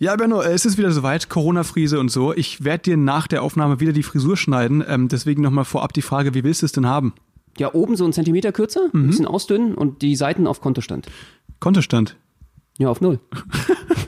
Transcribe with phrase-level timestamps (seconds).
[0.00, 2.32] Ja, Benno, äh, es ist wieder soweit, Corona-Friese und so.
[2.32, 4.84] Ich werde dir nach der Aufnahme wieder die Frisur schneiden.
[4.86, 7.14] Ähm, deswegen nochmal vorab die Frage, wie willst du es denn haben?
[7.58, 11.08] Ja, oben so einen Zentimeter kürzer, ein bisschen ausdünnen und die Seiten auf Kontostand.
[11.58, 12.16] Kontostand.
[12.78, 13.18] Ja, auf null.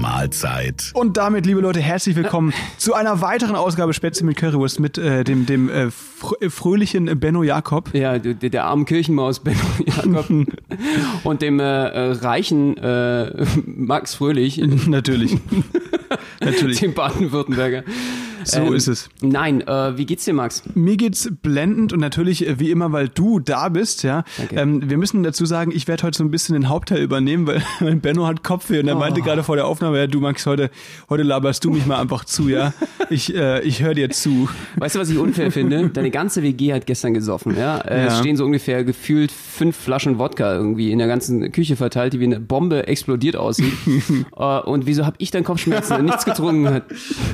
[0.00, 0.90] Mahlzeit.
[0.94, 5.24] Und damit, liebe Leute, herzlich willkommen zu einer weiteren Ausgabe Spätzle mit Currywurst mit äh,
[5.24, 7.92] dem, dem äh, fr- äh, fröhlichen Benno Jakob.
[7.94, 10.30] Ja, der, der armen Kirchenmaus Benno Jakob
[11.24, 15.36] und dem äh, äh, reichen äh, Max Fröhlich, Natürlich.
[16.40, 16.80] Natürlich.
[16.80, 17.82] dem Baden-Württemberger.
[18.44, 19.08] So Ähm, ist es.
[19.20, 20.62] Nein, äh, wie geht's dir, Max?
[20.74, 24.24] Mir geht's blendend und natürlich äh, wie immer, weil du da bist, ja.
[24.52, 27.62] Ähm, wir müssen dazu sagen, ich werde heute so ein bisschen den Hauptteil übernehmen, weil
[27.96, 28.98] Benno hat Kopfweh und er Oh.
[29.00, 30.70] meinte gerade vor der Aufnahme, ja, du Max, heute,
[31.08, 32.72] heute laberst du mich mal einfach zu, ja.
[33.12, 34.48] Ich, äh, ich höre dir zu.
[34.76, 35.88] Weißt du, was ich unfair finde?
[35.92, 37.78] Deine ganze WG hat gestern gesoffen, ja?
[37.78, 38.18] Äh, Es Ja.
[38.20, 42.24] stehen so ungefähr gefühlt fünf Flaschen Wodka irgendwie in der ganzen Küche verteilt, die wie
[42.24, 43.72] eine Bombe explodiert aussieht.
[44.36, 46.84] äh, und wieso habe ich dann Kopfschmerzen und nichts getrunken hat?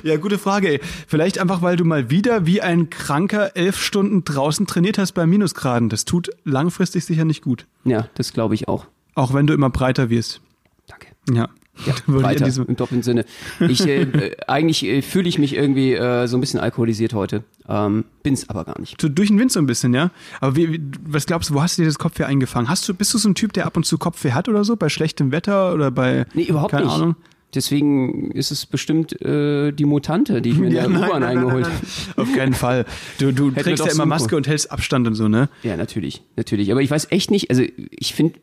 [0.03, 0.69] Ja, gute Frage.
[0.69, 0.81] Ey.
[1.07, 5.27] Vielleicht einfach, weil du mal wieder wie ein Kranker elf Stunden draußen trainiert hast bei
[5.27, 5.89] Minusgraden.
[5.89, 7.67] Das tut langfristig sicher nicht gut.
[7.85, 8.87] Ja, das glaube ich auch.
[9.15, 10.41] Auch wenn du immer breiter wirst.
[10.87, 11.09] Danke.
[11.33, 11.49] Ja.
[11.85, 13.27] Ja, weiter, diesem- im doppelten Sinne.
[13.61, 17.45] Ich, äh, äh, eigentlich äh, fühle ich mich irgendwie äh, so ein bisschen alkoholisiert heute.
[17.69, 18.99] Ähm, bin's aber gar nicht.
[18.99, 20.11] So durch den Wind so ein bisschen, ja.
[20.41, 22.71] Aber wie, wie, was glaubst du, wo hast du dir das Kopfweh eingefangen?
[22.71, 24.77] Hast du, bist du so ein Typ, der ab und zu Kopfweh hat oder so?
[24.77, 26.25] Bei schlechtem Wetter oder bei.
[26.33, 26.95] Nee, überhaupt keine nicht.
[26.95, 27.17] Ahnung?
[27.57, 31.75] Deswegen ist es bestimmt äh, die Mutante, die ich mir in der U-Bahn eingeholt habe.
[32.23, 32.85] Auf keinen Fall.
[33.19, 34.07] Du, du trägst ja immer.
[34.07, 35.49] Maske und hältst Abstand und so, ne?
[35.63, 36.71] Ja, natürlich, natürlich.
[36.71, 38.39] Aber ich weiß echt nicht, also ich finde,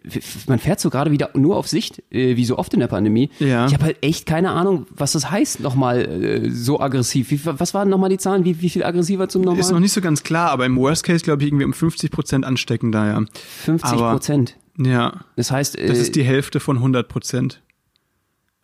[0.47, 3.29] man fährt so gerade wieder nur auf Sicht, äh, wie so oft in der Pandemie.
[3.39, 3.67] Ja.
[3.67, 7.29] Ich habe halt echt keine Ahnung, was das heißt, nochmal äh, so aggressiv.
[7.31, 8.43] Wie, was waren nochmal die Zahlen?
[8.45, 9.81] Wie, wie viel aggressiver zum Ist noch Normalen?
[9.83, 13.05] nicht so ganz klar, aber im Worst Case, glaube ich, irgendwie um 50 Prozent ansteckender,
[13.05, 13.23] ja.
[13.65, 14.57] 50 aber- Prozent.
[14.77, 15.25] Ja.
[15.35, 17.61] Das heißt, äh, Das ist die Hälfte von 100 Prozent.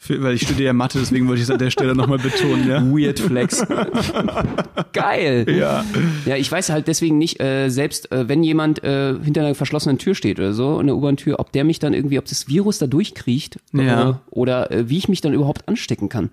[0.01, 2.69] Für, weil ich studiere ja Mathe, deswegen wollte ich es an der Stelle nochmal betonen,
[2.69, 2.81] ja.
[2.81, 3.65] Weird Flex.
[4.93, 5.45] Geil.
[5.49, 5.83] Ja.
[6.25, 9.97] Ja, ich weiß halt deswegen nicht, äh, selbst äh, wenn jemand äh, hinter einer verschlossenen
[9.97, 12.87] Tür steht oder so, eine U-Bahn-Tür, ob der mich dann irgendwie, ob das Virus da
[12.87, 14.09] durchkriecht Ja.
[14.11, 16.29] äh, oder äh, wie ich mich dann überhaupt anstecken kann.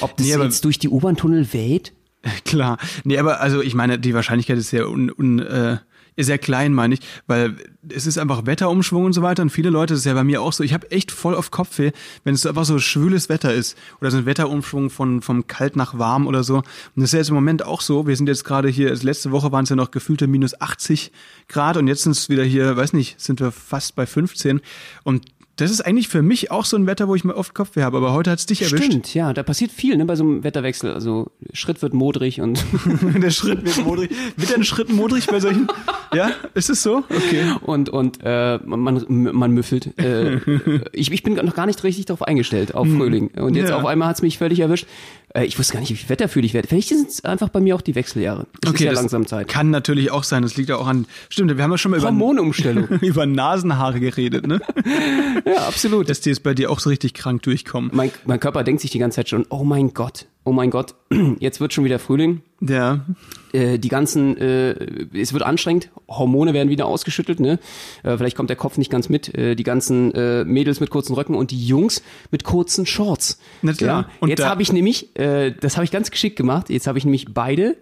[0.00, 1.92] Ob das Nee, jetzt durch die U-Bahn-Tunnel weht?
[2.44, 2.78] Klar.
[3.04, 5.78] Nee, aber also ich meine, die Wahrscheinlichkeit ist sehr un, un, äh,
[6.24, 7.56] sehr klein, meine ich, weil
[7.88, 10.42] es ist einfach Wetterumschwung und so weiter und viele Leute, das ist ja bei mir
[10.42, 11.92] auch so, ich habe echt voll auf Kopfweh,
[12.24, 15.98] wenn es einfach so schwüles Wetter ist oder so ein Wetterumschwung von vom kalt nach
[15.98, 16.56] warm oder so.
[16.56, 16.64] Und
[16.96, 19.52] das ist ja jetzt im Moment auch so, wir sind jetzt gerade hier, letzte Woche
[19.52, 21.12] waren es ja noch gefühlte minus 80
[21.48, 24.60] Grad und jetzt sind es wieder hier, weiß nicht, sind wir fast bei 15
[25.04, 25.22] und
[25.60, 27.96] das ist eigentlich für mich auch so ein Wetter, wo ich mir oft Kopfweh habe,
[27.98, 28.84] aber heute hat's dich erwischt.
[28.84, 30.92] Stimmt, ja, da passiert viel ne, bei so einem Wetterwechsel.
[30.92, 32.64] Also Schritt wird modrig und
[33.22, 34.10] Der Schritt wird modrig.
[34.36, 35.68] Wird ein Schritt modrig bei solchen?
[36.14, 36.98] Ja, ist es so?
[37.10, 37.44] Okay.
[37.62, 39.98] und und äh, man man müffelt.
[39.98, 40.36] Äh,
[40.92, 43.70] ich, ich bin noch gar nicht richtig darauf eingestellt auf Frühling und jetzt Hm.
[43.70, 43.78] Ja.
[43.78, 44.86] auf einmal hat's mich völlig erwischt.
[45.34, 46.68] Äh, ich wusste gar nicht, wie viel Wetter fühle ich werde.
[46.68, 48.46] Vielleicht sind es einfach bei mir auch die Wechseljahre.
[48.64, 49.48] Es ist ja das langsam Zeit.
[49.48, 50.42] Kann natürlich auch sein.
[50.42, 51.06] Das liegt ja auch an.
[51.28, 52.88] Stimmt, wir haben ja schon mal über, Hormonumstellung.
[53.00, 54.60] über Nasenhaare geredet, ne?
[55.46, 56.08] ja, absolut.
[56.08, 57.90] Dass die jetzt bei dir auch so richtig krank durchkommen.
[57.92, 60.94] Mein, mein Körper denkt sich die ganze Zeit schon, oh mein Gott, oh mein Gott,
[61.40, 62.40] jetzt wird schon wieder Frühling.
[62.60, 63.04] Ja.
[63.52, 64.72] Äh, die ganzen, äh,
[65.14, 67.58] es wird anstrengend, Hormone werden wieder ausgeschüttelt, ne?
[68.02, 69.34] Äh, vielleicht kommt der Kopf nicht ganz mit.
[69.36, 73.38] Äh, die ganzen äh, Mädels mit kurzen Röcken und die Jungs mit kurzen Shorts.
[73.60, 74.02] Na klar.
[74.02, 74.10] Ja?
[74.20, 77.04] Und jetzt habe ich nämlich, äh, das habe ich ganz geschickt gemacht, jetzt habe ich
[77.04, 77.76] nämlich beide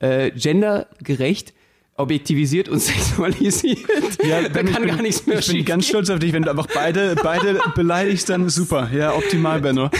[0.00, 1.54] gendergerecht
[1.98, 3.78] objektivisiert und sexualisiert.
[4.18, 6.42] da Ben, ich kann bin, gar nichts mehr Ich bin ganz stolz auf dich, wenn
[6.44, 8.88] du einfach beide, beide beleidigst, dann super.
[8.94, 9.90] Ja, optimal, Benno.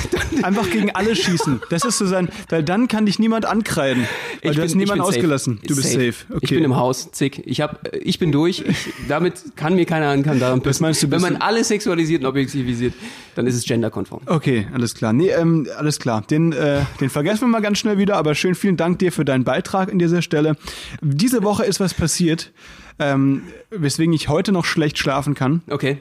[0.42, 1.60] Einfach gegen alle schießen.
[1.70, 4.04] Das ist so sein, weil dann kann dich niemand ankreiden.
[4.42, 5.16] Weil Ich du bin- hast niemanden safe.
[5.16, 5.60] ausgelassen.
[5.66, 6.14] Du bist safe.
[6.30, 6.38] Okay.
[6.42, 7.42] Ich bin im Haus, zick.
[7.46, 8.64] Ich hab, ich bin durch.
[8.66, 8.76] Ich,
[9.08, 10.40] damit kann mir keiner ankommen.
[10.40, 12.94] Daran Das meinst du, Wenn man alles sexualisiert und objektivisiert,
[13.34, 14.22] dann ist es genderkonform.
[14.26, 15.12] Okay, alles klar.
[15.12, 16.22] Nee, ähm, alles klar.
[16.22, 19.24] Den, äh, den vergessen wir mal ganz schnell wieder, aber schön vielen Dank dir für
[19.24, 20.56] deinen Beitrag an dieser Stelle.
[21.02, 22.52] Diese Woche ist was passiert,
[22.98, 25.62] ähm, weswegen ich heute noch schlecht schlafen kann.
[25.68, 25.98] Okay.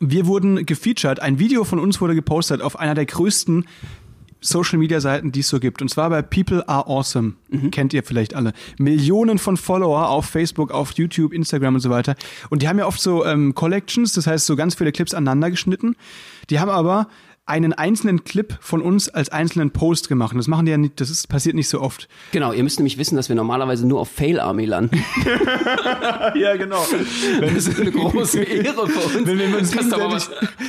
[0.00, 3.66] Wir wurden gefeatured, ein Video von uns wurde gepostet auf einer der größten
[4.40, 5.82] Social Media Seiten, die es so gibt.
[5.82, 7.34] Und zwar bei People Are Awesome.
[7.70, 8.52] Kennt ihr vielleicht alle.
[8.78, 12.14] Millionen von Follower auf Facebook, auf YouTube, Instagram und so weiter.
[12.48, 15.50] Und die haben ja oft so ähm, Collections, das heißt so ganz viele Clips aneinander
[15.50, 15.96] geschnitten.
[16.48, 17.08] Die haben aber
[17.50, 20.32] einen einzelnen Clip von uns als einzelnen Post gemacht.
[20.32, 22.08] Und das machen die ja nicht, das ist, passiert nicht so oft.
[22.30, 25.04] Genau, ihr müsst nämlich wissen, dass wir normalerweise nur auf Fail Army landen.
[26.34, 26.84] Ja, genau.
[27.40, 29.26] Das ist eine große Ehre für uns.
[29.26, 29.76] Wenn wir, uns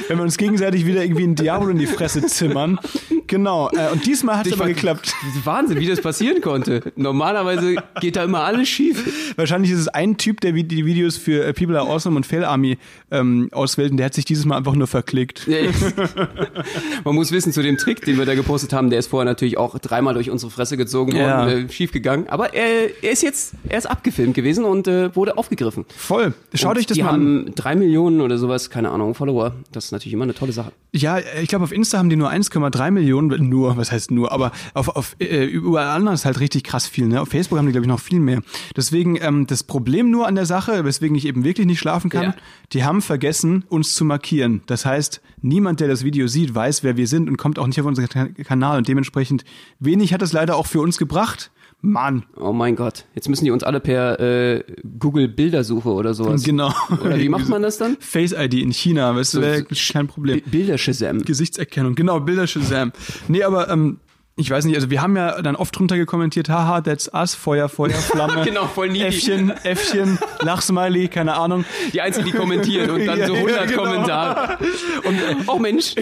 [0.08, 2.80] wenn wir uns gegenseitig wieder irgendwie ein Diablo in die Fresse zimmern.
[3.28, 3.70] Genau.
[3.70, 5.14] Äh, und diesmal hat es aber geklappt.
[5.44, 6.92] Wahnsinn, wie das passieren konnte.
[6.96, 9.34] Normalerweise geht da immer alles schief.
[9.38, 12.44] Wahrscheinlich ist es ein Typ, der die Videos für äh, People Are Awesome und Fail
[12.44, 12.78] Army
[13.12, 15.48] ähm, auswählt und der hat sich dieses Mal einfach nur verklickt.
[17.04, 19.58] Man muss wissen, zu dem Trick, den wir da gepostet haben, der ist vorher natürlich
[19.58, 21.50] auch dreimal durch unsere Fresse gezogen worden, Ja.
[21.50, 22.26] äh, schief gegangen.
[22.30, 25.86] Aber er, er ist jetzt, er ist abgefilmt gewesen und äh, wurde aufgegriffen.
[25.96, 26.34] Voll.
[26.54, 27.14] Schaut euch das die mal an.
[27.14, 29.54] haben drei Millionen oder sowas, keine Ahnung, Follower.
[29.72, 30.72] Das ist natürlich immer eine tolle Sache.
[30.94, 34.52] Ja, ich glaube, auf Insta haben die nur 1,3 Millionen, nur, was heißt nur, aber
[34.74, 37.08] auf, auf äh, überall anders halt richtig krass viel.
[37.08, 37.22] Ne?
[37.22, 38.42] Auf Facebook haben die, glaube ich, noch viel mehr.
[38.76, 42.24] Deswegen ähm, das Problem nur an der Sache, weswegen ich eben wirklich nicht schlafen kann,
[42.24, 42.36] Ja.
[42.74, 44.62] die haben vergessen, uns zu markieren.
[44.66, 47.80] Das heißt, niemand, der das Video sieht, weiß, wer wir sind und kommt auch nicht
[47.80, 48.78] auf unseren Ka- Kanal.
[48.78, 49.44] Und dementsprechend
[49.80, 51.52] wenig hat es leider auch für uns gebracht.
[51.84, 53.06] Mann, Oh mein Gott.
[53.16, 54.64] Jetzt müssen die uns alle per äh,
[55.00, 56.44] Google Bildersuche oder sowas.
[56.44, 56.72] genau.
[57.04, 57.98] Oder wie macht man das dann?
[58.00, 60.42] Face ID in China, weißt du, So- wäre kein Problem.
[60.44, 61.24] Bi- Bildershazam.
[61.24, 62.92] Gesichtserkennung, genau, Bilder Shazam.
[63.28, 63.98] Nee, aber ähm,
[64.38, 67.68] ich weiß nicht, also wir haben ja dann oft drunter gekommentiert, haha, that's us, Feuer,
[67.70, 68.44] Feuer, Flamme.
[68.46, 69.06] Genau, voll needy.
[69.06, 71.66] Äffchen, Äffchen, Lachsmiley, keine Ahnung.
[71.94, 73.84] Die Einzigen, die kommentieren und dann Ja, so ja, 100 genau.
[73.84, 74.58] Kommentare.
[75.04, 75.96] Und, oh Mensch,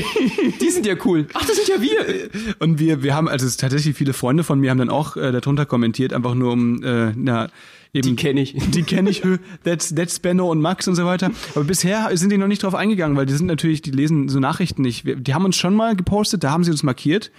[0.62, 1.28] die sind ja cool.
[1.34, 2.30] Ach, das sind ja wir.
[2.60, 5.66] Und wir, wir haben, also tatsächlich viele Freunde von mir haben dann auch äh, darunter
[5.66, 7.50] kommentiert, einfach nur um, äh, na,
[7.94, 8.10] eben.
[8.10, 8.54] Die kenne ich.
[8.54, 9.24] Die kenne ich,
[9.64, 11.31] that's, that's Benno und Max und so weiter.
[11.56, 14.40] Aber bisher sind die noch nicht drauf eingegangen, weil die sind natürlich, die lesen so
[14.40, 15.04] Nachrichten nicht.
[15.04, 17.31] Wir, die haben uns schon mal gepostet, da haben sie uns markiert.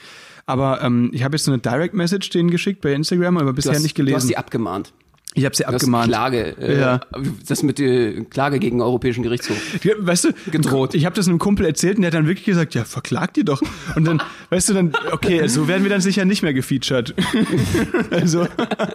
[0.50, 3.73] Aber ähm, ich habe jetzt so eine Direct Message denen geschickt bei Instagram, aber bisher
[3.73, 4.29] hast, nicht du hast gelesen.
[4.29, 4.93] sie abgemahnt.
[5.35, 6.08] Ich habe sie abgemahnt.
[6.08, 7.00] Klage, äh, Ja.
[7.47, 9.56] das mit der Klage gegen den Europäischen Gerichtshof.
[10.00, 10.97] Weißt du, Gedroht.
[10.97, 13.44] Ich habe das einem Kumpel erzählt und der hat dann wirklich gesagt, ja, verklagt die
[13.44, 13.62] doch.
[13.94, 14.20] Und dann,
[14.50, 17.14] weißt du, dann, okay, so werden wir dann sicher nicht mehr gefeatured.
[18.11, 18.44] also,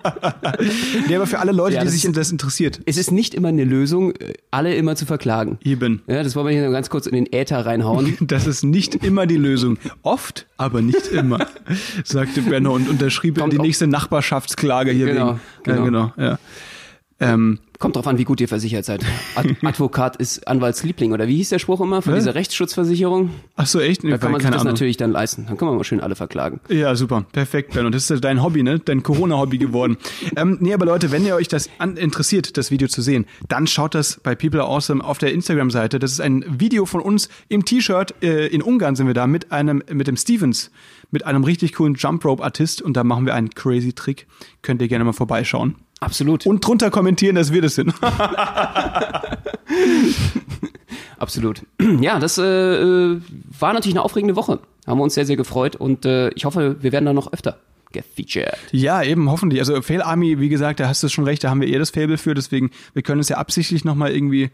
[1.07, 3.47] nee, aber für alle Leute, Ja, die sich ist- das interessiert, Es ist nicht immer
[3.49, 5.57] eine Lösung, äh, alle immer zu verklagen.
[5.63, 6.01] eben.
[6.07, 8.17] Ja, das wollen wir hier ganz kurz in den Äther reinhauen.
[8.21, 9.77] Das ist nicht immer die Lösung.
[10.01, 11.45] Oft, aber nicht immer,
[12.03, 15.63] sagte Benno und unterschrieb Kommt die nächste Nachbarschaftsklage hier Genau, wegen.
[15.63, 15.77] genau.
[15.77, 16.39] Ja, genau, ja.
[17.19, 19.03] Ähm, Kommt drauf an, wie gut ihr versichert seid.
[19.35, 22.19] Ad Advokat ist Anwaltsliebling, oder wie hieß der Spruch immer von Was?
[22.23, 23.31] dieser Rechtsschutzversicherung?
[23.55, 24.03] ach so, echt?
[24.03, 24.73] Nee, Da kann man sich das Ahnung.
[24.73, 25.45] natürlich dann leisten.
[25.47, 26.59] Dann können wir mal schön alle verklagen.
[26.69, 27.25] Ja, super.
[27.31, 27.85] Perfekt, Ben.
[27.85, 28.79] Und das ist ja dein Hobby, ne?
[28.79, 29.97] Dein Corona-Hobby geworden.
[30.37, 33.67] ähm, nee, aber Leute, wenn ihr euch das an interessiert, das Video zu sehen, dann
[33.67, 35.99] schaut das bei People Are Awesome auf der Instagram-Seite.
[35.99, 38.15] Das ist ein Video von uns im T-Shirt.
[38.23, 40.71] Äh, in Ungarn sind wir da mit einem, mit dem Stevens,
[41.11, 42.81] mit einem richtig coolen Jump Rope-Artist.
[42.81, 44.27] Und da machen wir einen crazy Trick.
[44.61, 45.75] Könnt ihr gerne mal vorbeischauen.
[46.05, 46.45] Absolut.
[46.45, 47.93] Und drunter kommentieren, dass wir das sind.
[51.17, 51.63] Absolut.
[52.01, 53.21] Ja, das äh, äh,
[53.59, 54.59] war natürlich eine aufregende Woche.
[54.85, 57.57] Haben wir uns sehr, sehr gefreut und äh, ich hoffe, wir werden da noch öfter
[57.91, 58.57] gefeatured.
[58.71, 59.59] Ja, eben, hoffentlich.
[59.59, 61.89] Also Fail Army, wie gesagt, da hast du schon recht, da haben wir eher das
[61.91, 64.51] Fable für, deswegen, wir können es ja absichtlich nochmal irgendwie,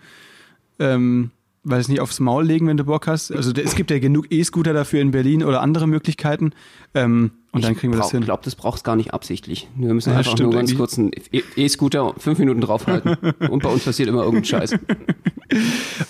[0.80, 1.31] ähm,
[1.63, 3.31] weiß nicht, aufs Maul legen, wenn du Bock hast.
[3.31, 6.51] Also es gibt ja genug E-Scooter dafür in Berlin oder andere Möglichkeiten.
[6.95, 8.23] Ähm, und dann kriegen wir das Ich hin.
[8.23, 9.67] glaube, das brauchst gar nicht absichtlich.
[9.75, 13.15] Wir müssen Ja, einfach stimmt nur ganz kurz einen E- E-Scooter fünf Minuten draufhalten
[13.49, 14.75] und bei uns passiert immer irgendein Scheiß.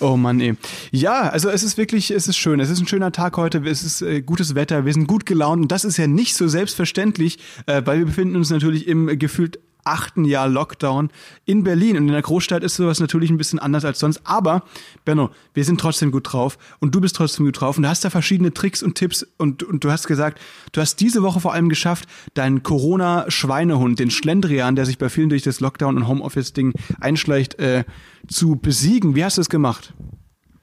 [0.00, 0.54] Oh Mann, ey.
[0.92, 2.60] Ja, also es ist wirklich, es ist schön.
[2.60, 3.58] Es ist ein schöner Tag heute.
[3.66, 4.84] Es ist äh, gutes Wetter.
[4.86, 5.62] Wir sind gut gelaunt.
[5.62, 9.16] Und das ist ja nicht so selbstverständlich, äh, weil wir befinden uns natürlich im äh,
[9.16, 11.10] gefühlt achten Jahr Lockdown
[11.44, 11.96] in Berlin.
[11.96, 14.20] Und in der Großstadt ist sowas natürlich ein bisschen anders als sonst.
[14.24, 14.64] Aber,
[15.04, 16.58] Benno, wir sind trotzdem gut drauf.
[16.80, 17.76] Und du bist trotzdem gut drauf.
[17.76, 19.26] Und du hast da verschiedene Tricks und Tipps.
[19.38, 20.40] Und, und du hast gesagt,
[20.72, 25.28] du hast diese Woche vor allem geschafft, deinen Corona-Schweinehund, den Schlendrian, der sich bei vielen
[25.28, 27.84] durch das Lockdown- und Homeoffice-Ding einschleicht, äh,
[28.28, 29.14] zu besiegen.
[29.14, 29.94] Wie hast du es gemacht?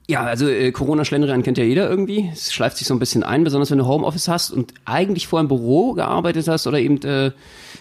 [0.09, 2.31] Ja, also äh, Corona-Schlendrian kennt ja jeder irgendwie.
[2.33, 5.39] Es schleift sich so ein bisschen ein, besonders wenn du Homeoffice hast und eigentlich vor
[5.39, 7.31] im Büro gearbeitet hast oder eben äh,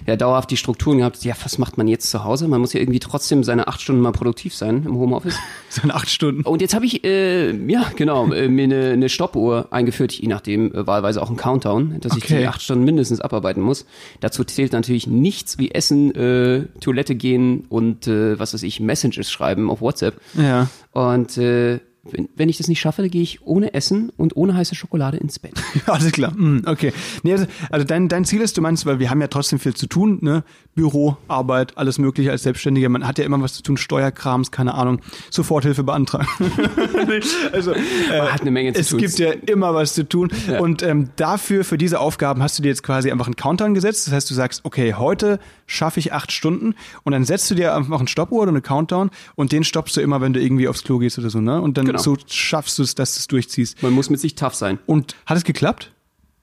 [0.06, 1.24] ja, dauerhaft die Strukturen gehabt.
[1.24, 2.46] Ja, was macht man jetzt zu Hause?
[2.46, 5.36] Man muss ja irgendwie trotzdem seine acht Stunden mal produktiv sein im Homeoffice.
[5.70, 6.42] So in acht Stunden.
[6.42, 10.72] Und jetzt habe ich, äh, ja, genau, äh, mir eine, eine Stoppuhr eingeführt, je nachdem,
[10.74, 12.38] äh, wahlweise auch ein Countdown, dass ich Okay.
[12.40, 13.84] die acht Stunden mindestens abarbeiten muss.
[14.20, 19.30] Dazu zählt natürlich nichts wie Essen, äh, Toilette gehen und, äh, was weiß ich, Messages
[19.30, 20.14] schreiben auf WhatsApp.
[20.34, 20.68] Ja.
[20.92, 21.80] Und äh,
[22.10, 25.16] wenn, wenn ich das nicht schaffe, dann gehe ich ohne Essen und ohne heiße Schokolade
[25.18, 25.54] ins Bett.
[25.86, 26.32] Alles klar.
[26.32, 26.92] Mm, okay.
[27.22, 29.74] Nee, also, also dein, dein Ziel ist, du meinst, weil wir haben ja trotzdem viel
[29.74, 30.44] zu tun, ne?
[30.74, 32.88] Büro, Arbeit, alles mögliche als Selbstständiger.
[32.88, 36.28] Man hat ja immer was zu tun, Steuerkrams, keine Ahnung, Soforthilfe beantragen.
[37.52, 37.78] also äh,
[38.18, 38.98] Man hat eine Menge zu es tun.
[39.00, 40.30] gibt ja immer was zu tun.
[40.48, 40.60] Ja.
[40.60, 44.06] Und ähm, dafür, für diese Aufgaben hast du dir jetzt quasi einfach einen Countdown gesetzt.
[44.06, 47.74] Das heißt, du sagst, okay, heute schaffe ich acht Stunden und dann setzt du dir
[47.74, 50.84] einfach einen Stoppuhr oder eine Countdown und den stoppst du immer, wenn du irgendwie aufs
[50.84, 51.60] Klo gehst oder so, ne?
[51.60, 51.97] Und dann, Genau.
[51.98, 53.82] So schaffst du es, dass du es durchziehst.
[53.82, 54.78] Man muss mit sich tough sein.
[54.86, 55.92] Und hat es geklappt?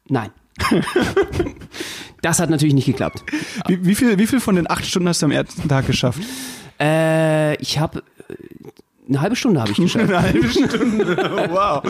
[0.08, 0.32] Nein.
[2.22, 3.24] das hat natürlich nicht geklappt.
[3.68, 6.22] Wie, wie, viel, wie viel von den acht Stunden hast du am ersten Tag geschafft?
[6.80, 8.04] Äh, ich habe
[9.08, 10.06] eine halbe Stunde habe ich geschafft.
[10.12, 11.18] Eine halbe Stunde.
[11.52, 11.84] wow.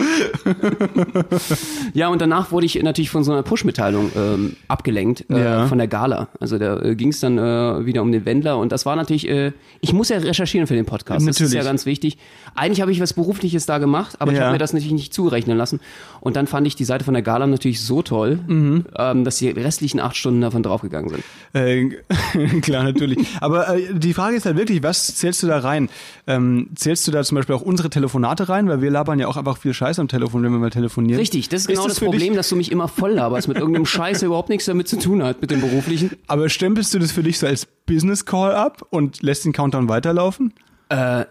[1.94, 5.66] Ja, und danach wurde ich natürlich von so einer Push-Mitteilung ähm, abgelenkt äh, Ja.
[5.66, 6.28] von der Gala.
[6.40, 9.28] Also da äh, ging es dann äh, wieder um den Wendler und das war natürlich,
[9.28, 11.26] äh, ich muss ja recherchieren für den Podcast.
[11.26, 11.54] Das ist Natürlich.
[11.54, 12.18] ja ganz wichtig.
[12.54, 14.44] Eigentlich habe ich was Berufliches da gemacht, aber ich Ja.
[14.44, 15.80] habe mir das natürlich nicht zurechnen lassen.
[16.20, 18.84] Und dann fand ich die Seite von der Gala natürlich so toll, Mhm.
[18.98, 21.24] ähm, dass die restlichen acht Stunden davon draufgegangen sind.
[21.52, 23.18] Äh, klar, natürlich.
[23.40, 25.88] Aber äh, die Frage ist halt wirklich, was zählst du da rein?
[26.26, 28.68] Ähm, zählst du da zum Beispiel auch unsere Telefonate rein?
[28.68, 31.18] Weil wir labern ja auch einfach viel Scheiß am Telefon, wenn wir mal telefonieren.
[31.18, 33.58] Richtig, das ist genau das, für Problem, Dich, dass du mich immer voll laberst mit
[33.58, 36.10] irgendeinem Scheiß, der überhaupt nichts damit zu tun hat, mit dem Beruflichen.
[36.26, 39.88] aber stempelst du das für dich so als Business Call ab und lässt den Countdown
[39.88, 40.52] weiterlaufen?
[40.88, 41.24] Äh,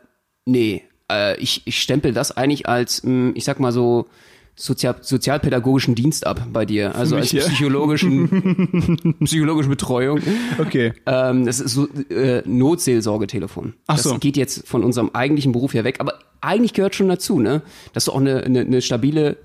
[0.45, 4.07] nee, äh, ich, ich stempel das eigentlich als, mh, ich sag mal so,
[4.55, 6.95] sozial, sozialpädagogischen Dienst ab bei dir.
[6.95, 10.21] Also als psychologischen, psychologische Betreuung.
[10.57, 10.93] Okay.
[11.05, 13.73] Ähm, das ist so äh, Notseelsorgetelefon.
[13.87, 14.17] Ach das so.
[14.17, 17.61] geht jetzt von unserem eigentlichen Beruf her weg, aber eigentlich gehört schon dazu, ne?
[17.93, 19.37] Dass du auch eine, eine, eine stabile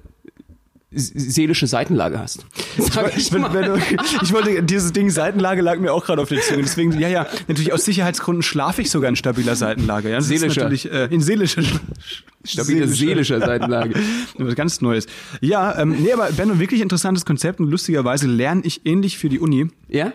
[0.93, 2.45] seelische Seitenlage hast.
[2.77, 3.55] Sag ich mal.
[3.55, 3.79] wenn du,
[4.23, 6.63] ich wollte, dieses Ding Seitenlage lag mir auch gerade auf der Zunge.
[6.63, 10.11] Deswegen, ja, ja, natürlich aus Sicherheitsgründen schlafe ich sogar in stabiler Seitenlage.
[10.11, 10.71] Ja, Seelischer.
[10.71, 11.63] Äh, in seelischer.
[12.43, 13.95] Stabile seelische Seitenlage.
[14.39, 15.07] Was ganz Neues.
[15.41, 19.39] Ja, ähm, nee, aber Benno, wirklich interessantes Konzept und lustigerweise lerne ich ähnlich für die
[19.39, 19.69] Uni.
[19.89, 20.13] Ja?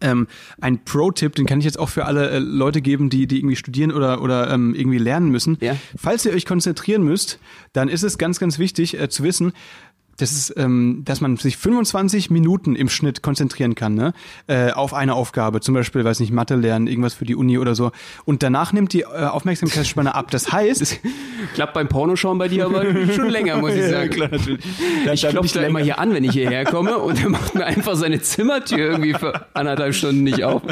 [0.00, 0.28] Ähm,
[0.60, 3.56] ein Pro-Tipp, den kann ich jetzt auch für alle äh, Leute geben, die, die irgendwie
[3.56, 5.58] studieren oder, oder ähm, irgendwie lernen müssen.
[5.60, 5.76] Ja.
[5.96, 7.40] Falls ihr euch konzentrieren müsst,
[7.72, 9.52] dann ist es ganz, ganz wichtig äh, zu wissen,
[10.16, 14.12] das ist, ähm, dass man sich 25 Minuten im Schnitt konzentrieren kann, ne?
[14.46, 15.60] Äh, auf eine Aufgabe.
[15.60, 17.90] Zum Beispiel, weiß nicht, Mathe lernen, irgendwas für die Uni oder so.
[18.24, 20.30] Und danach nimmt die äh, Aufmerksamkeitsspanne ab.
[20.30, 21.00] Das heißt,
[21.54, 24.10] Klappt beim Pornoschauen bei dir aber schon länger, muss ich Ja, sagen.
[24.10, 24.64] klar, natürlich.
[25.12, 25.84] Ich klopfe da immer länger.
[25.84, 29.46] hier an, wenn ich hierher komme und er macht mir einfach seine Zimmertür irgendwie für
[29.54, 30.62] anderthalb Stunden nicht auf.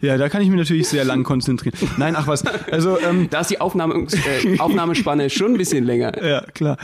[0.00, 1.76] Ja, da kann ich mich natürlich sehr lang konzentrieren.
[1.96, 2.44] Nein, ach was.
[2.70, 4.06] Also, ähm, Da ist die Aufnahme,
[4.44, 6.22] äh, Aufnahmespanne schon ein bisschen länger.
[6.24, 6.76] Ja, klar.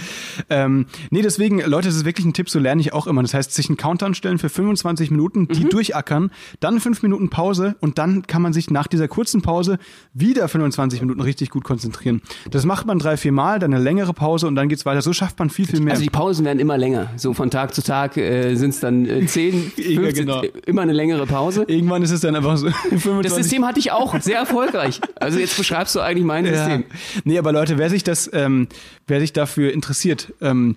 [0.50, 3.22] Ähm, nee, deswegen, Leute, ist wirklich ein Tipp, so lerne ich auch immer.
[3.22, 7.76] Das heißt, sich einen Countdown stellen für 25 Minuten, die durchackern, dann fünf Minuten Pause
[7.80, 9.78] und dann kann man sich nach dieser kurzen Pause
[10.14, 12.22] wieder 25 Minuten richtig gut konzentrieren.
[12.50, 15.02] Das macht man drei, vier Mal, dann eine längere Pause und dann geht's weiter.
[15.02, 15.92] So schafft man viel, viel mehr.
[15.94, 17.10] Also die Pausen werden immer länger.
[17.16, 20.42] So von Tag zu Tag äh, sind es dann äh, 10, Ja, 15, genau.
[20.42, 21.64] äh, immer eine längere Pause.
[21.66, 25.00] Irgendwann ist es dann einfach so 25 Das System hatte ich auch, sehr erfolgreich.
[25.16, 26.54] Also jetzt beschreibst du eigentlich mein Ja.
[26.54, 26.84] System.
[27.24, 28.68] Nee, aber Leute, wer sich das, ähm,
[29.06, 30.76] wer sich dafür interessiert, ähm,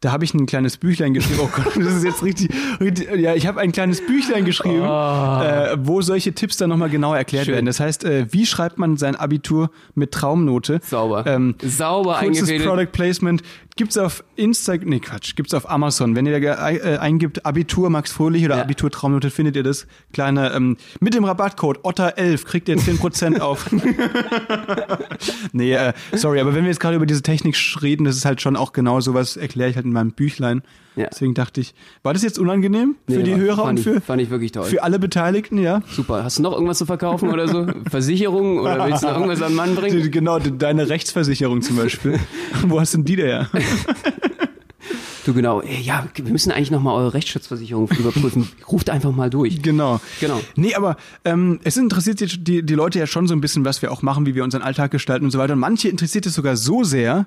[0.00, 1.40] da habe ich ein kleines Büchlein geschrieben.
[1.42, 5.76] Oh Gott, das ist jetzt richtig, richtig ja, ich habe ein kleines Büchlein geschrieben, äh,
[5.78, 7.46] wo solche Tipps dann nochmal genauer erklärt.
[7.46, 7.54] Schön.
[7.54, 7.66] werden.
[7.66, 10.80] Das heißt, äh, wie schreibt man sein Abitur mit Traumnote?
[10.82, 11.26] Sauber.
[11.26, 12.68] Ähm, Sauber kurzes eingefädelt.
[12.68, 13.42] Product Placement
[13.76, 16.14] gibt's auf Instagram, nee Quatsch, gibt's auf Amazon.
[16.14, 18.62] Wenn ihr da äh, eingibt Abitur Max Fröhlich oder Ja.
[18.62, 23.66] Abitur Traumnote, findet ihr das kleine, ähm, mit dem Rabattcode OTTA11 kriegt ihr 10% auf.
[25.52, 28.40] nee, äh, sorry, aber wenn wir jetzt gerade über diese Technik reden, das ist halt
[28.40, 30.62] schon auch genau sowas, erkläre ich halt in meinem Büchlein.
[30.96, 31.08] Ja.
[31.10, 31.74] Deswegen dachte ich,
[32.04, 34.52] war das jetzt unangenehm für Nee, die war- Hörer und ich, für, Fand ich wirklich
[34.52, 34.64] toll.
[34.66, 35.82] für alle Beteiligten, ja?
[35.90, 36.22] Super.
[36.22, 37.66] Hast du noch irgendwas zu verkaufen oder so?
[37.90, 40.10] Versicherung oder willst du noch irgendwas an den Mann bringen?
[40.12, 42.20] Genau, de- deine Rechtsversicherung zum Beispiel.
[42.66, 43.48] Wo hast denn die da her?
[45.24, 45.62] Du genau.
[45.62, 48.46] Ja, wir müssen eigentlich nochmal eure Rechtsschutzversicherung überprüfen.
[48.70, 49.62] Ruft einfach mal durch.
[49.62, 49.98] Genau.
[50.20, 50.38] Genau.
[50.54, 53.90] Nee, aber ähm, es interessiert die, die Leute ja schon so ein bisschen, was wir
[53.90, 55.54] auch machen, wie wir unseren Alltag gestalten und so weiter.
[55.54, 57.24] Und manche interessiert es sogar so sehr,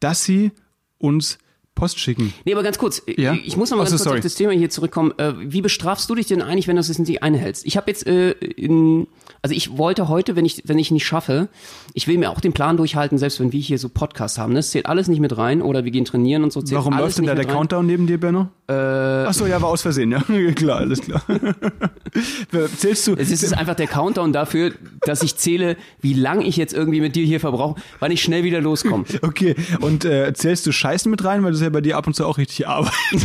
[0.00, 0.52] dass sie
[0.98, 1.38] uns
[1.74, 2.32] Post schicken.
[2.44, 3.34] Nee, aber ganz kurz, Ja?
[3.34, 4.18] ich muss noch mal Ach so, ganz kurz sorry.
[4.18, 5.12] auf das Thema hier zurückkommen.
[5.18, 7.66] Äh, wie bestrafst du dich denn eigentlich, wenn du es nicht einhältst?
[7.66, 9.08] Ich habe jetzt, äh, in,
[9.42, 11.48] also ich wollte heute, wenn ich wenn ich nicht schaffe,
[11.92, 14.52] ich will mir auch den Plan durchhalten, selbst wenn wir hier so Podcast haben.
[14.52, 14.60] ne?
[14.60, 16.62] Das zählt alles nicht mit rein oder wir gehen trainieren und so.
[16.62, 17.54] Zählt Warum läuft denn da der rein.
[17.54, 18.48] Countdown neben dir, Benno?
[18.68, 20.20] Äh, Ach so, ja, war aus Versehen, ja.
[20.54, 21.22] klar, alles klar.
[22.78, 23.14] Zählst du?
[23.16, 24.72] Es ist einfach der Countdown dafür,
[25.06, 28.44] dass ich zähle, wie lang ich jetzt irgendwie mit dir hier verbrauche, wann ich schnell
[28.44, 29.04] wieder loskomme.
[29.22, 32.14] Okay, und äh, zählst du Scheißen mit rein, weil das ja bei dir ab und
[32.14, 32.92] zu auch richtig Arbeit.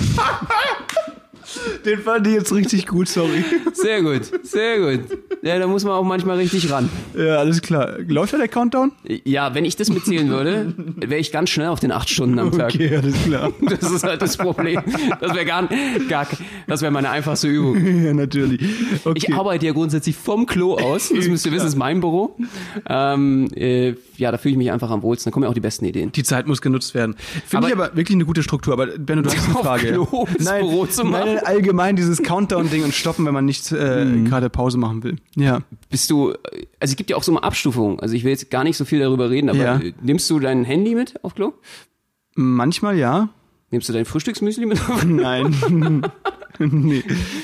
[1.86, 3.44] Den fand ich jetzt richtig gut, sorry.
[3.74, 5.18] Sehr gut, sehr gut.
[5.42, 6.90] Ja, da muss man auch manchmal richtig ran.
[7.18, 7.98] Ja, alles klar.
[8.08, 8.92] Läuft da der Countdown?
[9.24, 12.52] Ja, wenn ich das mitzählen würde, wäre ich ganz schnell auf den acht Stunden am
[12.52, 12.74] Tag.
[12.74, 13.52] Okay, alles klar.
[13.80, 14.82] Das ist halt das Problem.
[15.22, 15.70] Das wäre gar,
[16.10, 16.28] gar
[16.68, 18.04] das wäre meine einfachste Übung.
[18.04, 18.62] ja, natürlich.
[19.04, 19.14] Okay.
[19.16, 21.10] Ich arbeite ja grundsätzlich vom Klo aus.
[21.10, 22.36] Das müsst ihr wissen, das ist mein Büro.
[22.88, 25.30] Ähm, äh, ja, da fühle ich mich einfach am wohlsten.
[25.30, 26.12] Da kommen ja auch die besten Ideen.
[26.12, 27.16] Die Zeit muss genutzt werden.
[27.46, 28.74] Finde ich aber wirklich eine gute Struktur.
[28.74, 29.92] Aber Benno, du hast eine Frage.
[29.94, 31.36] Klo das nein, Büro zu machen.
[31.36, 34.26] nein, allgemein dieses Countdown-Ding und stoppen, wenn man nicht äh, Mhm.
[34.26, 35.16] gerade Pause machen will.
[35.36, 35.60] Ja.
[35.90, 38.00] bist du, also es gibt ja auch so eine Abstufung.
[38.00, 39.82] Also ich will jetzt gar nicht so viel darüber reden, aber Ja.
[40.02, 41.54] nimmst du dein Handy mit auf Klo?
[42.36, 43.30] Manchmal ja.
[43.72, 45.56] Nimmst du dein Frühstücksmüsli mit auf Nein.
[46.60, 47.04] nee.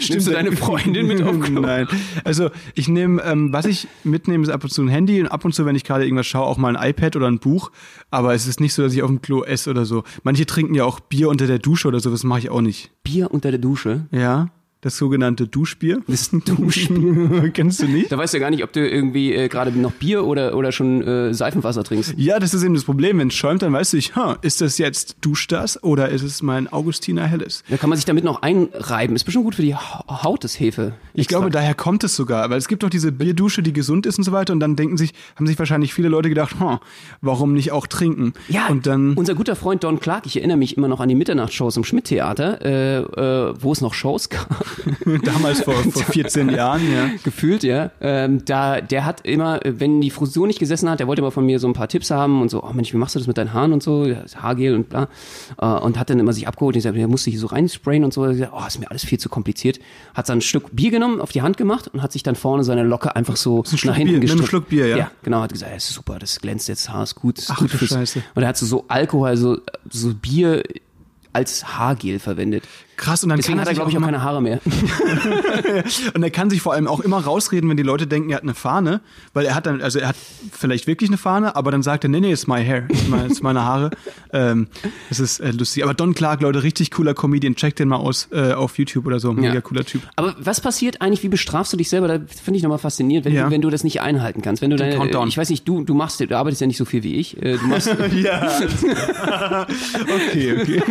[0.09, 1.61] Nimmst du deine Freundin mit auf Klo?
[1.61, 1.87] Nein.
[2.23, 5.45] Also ich nehme, ähm, was ich mitnehme, ist ab und zu ein Handy und ab
[5.45, 7.71] und zu, wenn ich gerade irgendwas schaue, auch mal ein iPad oder ein Buch.
[8.09, 10.03] Aber es ist nicht so, dass ich auf dem Klo esse oder so.
[10.23, 12.91] Manche trinken ja auch Bier unter der Dusche oder so, das mache ich auch nicht.
[13.03, 14.07] Bier unter der Dusche?
[14.11, 14.49] Ja,
[14.85, 16.01] das sogenannte Duschbier.
[16.07, 17.49] Das Duschbier.
[17.53, 18.11] Kennst du nicht?
[18.11, 20.71] Da weißt du ja gar nicht, ob du irgendwie äh, gerade noch Bier oder, oder
[20.71, 22.13] schon äh, Seifenwasser trinkst.
[22.17, 23.17] Ja, das ist eben das Problem.
[23.17, 26.43] Wenn es schäumt, dann weißt du nicht, ha, ist das jetzt Duschdas oder ist es
[26.43, 27.63] mein Augustiner Helles?
[27.67, 29.15] Da kann man sich damit noch einreiben.
[29.15, 30.93] Ist bestimmt gut für die Ha- Haut, das Hefe.
[31.15, 34.19] Ich glaube, daher kommt es sogar, weil es gibt doch diese Bierdusche, die gesund ist
[34.19, 36.77] und so weiter und dann denken sich, haben sich wahrscheinlich viele Leute gedacht, hm,
[37.21, 38.33] warum nicht auch trinken?
[38.49, 41.15] Ja, und dann unser guter Freund Don Clark, ich erinnere mich immer noch an die
[41.15, 44.47] Mitternachtsshows im Schmidt-Theater, äh, äh, wo es noch Shows gab,
[45.23, 47.09] damals vor, vor 14 Jahren, ja.
[47.23, 47.91] gefühlt, ja.
[48.01, 51.45] Ähm, da, der hat immer, wenn die Frisur nicht gesessen hat, der wollte immer von
[51.45, 53.37] mir so ein paar Tipps haben und so, oh Mensch, wie machst du das mit
[53.37, 55.07] deinen Haaren und so, Haargel und bla.
[55.59, 58.13] Äh, und hat dann immer sich abgeholt und gesagt, der musste hier so reinsprayen und
[58.13, 58.23] so.
[58.23, 59.79] Er hat gesagt, oh, ist mir alles viel zu kompliziert.
[60.13, 62.63] Hat dann ein Stück Bier genommen, auf die Hand gemacht und hat sich dann vorne
[62.63, 64.49] seine Locke einfach so ein nach hinten Bier, einem gestrickt.
[64.49, 64.97] Schluck Bier, ja?
[64.97, 67.59] Ja, genau, hat gesagt, ja, ist super, das glänzt jetzt Haar, ist gut, ist Ach,
[67.59, 68.23] gut Scheiße.
[68.33, 69.57] Und er hat so, so Alkohol, also
[69.89, 70.63] so Bier
[71.33, 72.63] als Haargel verwendet.
[72.97, 74.59] Krass, und dann Deswegen kann hat er, glaube ich, auch keine Haare mehr.
[76.13, 78.43] Und er kann sich vor allem auch immer rausreden, wenn die Leute denken, er hat
[78.43, 79.01] eine Fahne,
[79.33, 80.15] weil er hat dann, also er hat
[80.51, 82.87] vielleicht wirklich eine Fahne, aber dann sagt er, nee, nee, it's my hair,
[83.29, 83.91] it's, meine Haare.
[84.33, 84.67] Ähm,
[85.07, 85.81] das ist äh, lustig.
[85.85, 89.21] Aber Don Clark, Leute, richtig cooler Comedian, checkt den mal aus äh, auf YouTube oder
[89.21, 89.61] so, mega Ja.
[89.61, 90.01] cooler Typ.
[90.17, 92.09] Aber was passiert eigentlich, wie bestrafst du dich selber?
[92.09, 93.45] Da finde ich nochmal faszinierend, wenn, Ja.
[93.45, 94.61] du, wenn du das nicht einhalten kannst.
[94.61, 95.29] Wenn du deine, Countdown.
[95.29, 97.41] ich weiß nicht, du, du machst, du arbeitest ja nicht so viel wie ich.
[97.41, 98.45] Äh, Du machst, Ja.
[100.03, 100.81] okay, okay.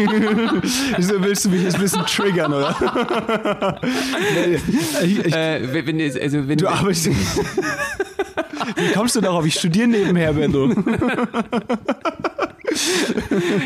[0.96, 3.78] Wieso willst du mich jetzt bisschen triggern, oder?
[5.02, 7.06] ich, ich, äh, wenn, wenn- also wenn du arbeitest.
[8.76, 9.44] Wie kommst du darauf?
[9.46, 10.68] Ich studiere nebenher, Benno.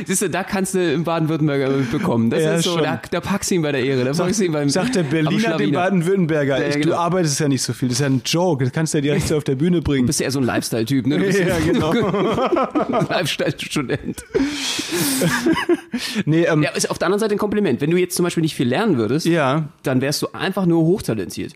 [0.06, 2.30] Siehst du, da kannst du im Baden-Württemberger bekommen.
[2.30, 2.82] Das Ja, ist so, schon.
[2.82, 4.04] da, da packst du ihn bei der Ehre.
[4.04, 5.72] Da packst du ihn beim, Sagt der Berliner dem.
[5.72, 6.60] Baden-Württemberger.
[6.62, 6.86] Ja, genau.
[6.86, 7.88] Du arbeitest ja nicht so viel.
[7.88, 8.64] Das ist ja ein Joke.
[8.64, 10.06] Das kannst du ja direkt so auf der Bühne Du bringen.
[10.06, 11.18] bist ja eher so ein Lifestyle-Typ, ne?
[11.18, 11.92] Du Ja, genau.
[13.08, 14.24] Lifestyle-Student.
[16.24, 17.80] Nee, ähm, Ja, ist auf der anderen Seite ein Kompliment.
[17.80, 19.68] Wenn du jetzt zum Beispiel nicht viel lernen würdest, ja.
[19.82, 21.54] dann wärst du einfach nur hochtalentiert.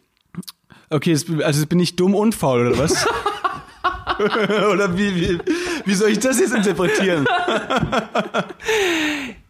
[0.90, 3.06] Okay, also bin ich dumm und faul, oder was?
[4.72, 5.38] oder wie, wie,
[5.84, 7.26] wie soll ich das jetzt interpretieren?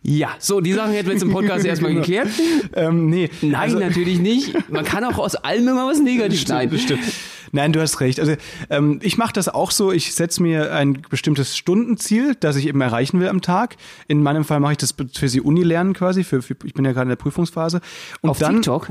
[0.05, 2.29] Ja, so, die Sachen hätten wir jetzt im Podcast erstmal geklärt.
[2.75, 3.31] ähm, nee.
[3.41, 4.53] Nein, also- natürlich nicht.
[4.69, 6.71] Man kann auch aus allem immer was Negatives schneiden.
[6.71, 7.05] Bestimmt.
[7.53, 8.19] Nein, du hast recht.
[8.19, 8.35] Also
[8.71, 9.93] ähm, ich mache das auch so.
[9.93, 13.77] Ich setze mir ein bestimmtes Stundenziel, das ich eben erreichen will am Tag.
[14.09, 16.25] In meinem Fall mache ich das für die Uni lernen quasi.
[16.25, 17.81] Für, für, ich bin ja gerade in der Prüfungsphase.
[18.23, 18.89] Und Auf dann, TikTok?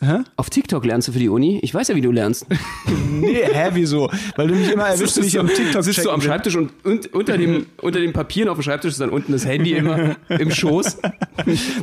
[0.00, 0.20] Hä?
[0.36, 1.60] Auf TikTok lernst du für die Uni?
[1.62, 2.46] Ich weiß ja, wie du lernst.
[3.12, 4.10] Nee, hä, wieso?
[4.36, 6.22] Weil du mich immer erwischst, wenn ich am TikTok sitzt du am.
[6.22, 9.44] Schreibtisch und, und unter, dem, unter den Papieren auf dem Schreibtisch ist dann unten das
[9.44, 10.98] Handy immer im Schoß.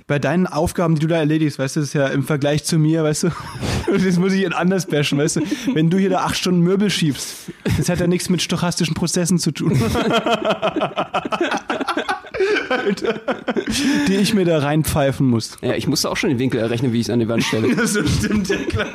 [0.07, 2.79] Bei deinen Aufgaben, die du da erledigst, weißt du, das ist ja im Vergleich zu
[2.79, 3.29] mir, weißt du,
[4.03, 5.41] das muss ich ihn anders bashen, weißt du,
[5.75, 9.37] wenn du hier da acht Stunden Möbel schiebst, das hat ja nichts mit stochastischen Prozessen
[9.37, 9.79] zu tun.
[12.69, 13.21] Alter,
[14.07, 15.57] die ich mir da reinpfeifen muss.
[15.61, 17.67] Ja, ich musste auch schon den Winkel errechnen, wie ich es an die Wand stelle.
[17.77, 18.87] Das stimmt, ja klar.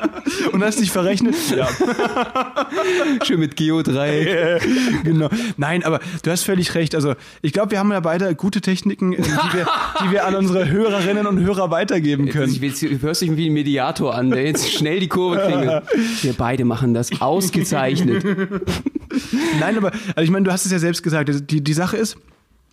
[0.52, 1.34] Und hast dich verrechnet?
[1.56, 1.68] Ja.
[3.24, 4.62] Schön mit Geodreieck.
[5.04, 5.28] genau.
[5.56, 6.94] Nein, aber du hast völlig recht.
[6.94, 9.66] Also ich glaube, wir haben ja beide gute Techniken, äh, die wir,
[10.04, 12.52] die wir an unsere Hörerinnen und Hörer weitergeben können.
[12.52, 15.82] Ich will, du hörst dich wie ein Mediator an, der jetzt schnell die Kurve kriege.
[16.22, 18.24] Wir beide machen das ausgezeichnet.
[19.60, 21.28] Nein, aber also ich meine, du hast es ja selbst gesagt.
[21.28, 22.16] also Die, die Sache ist,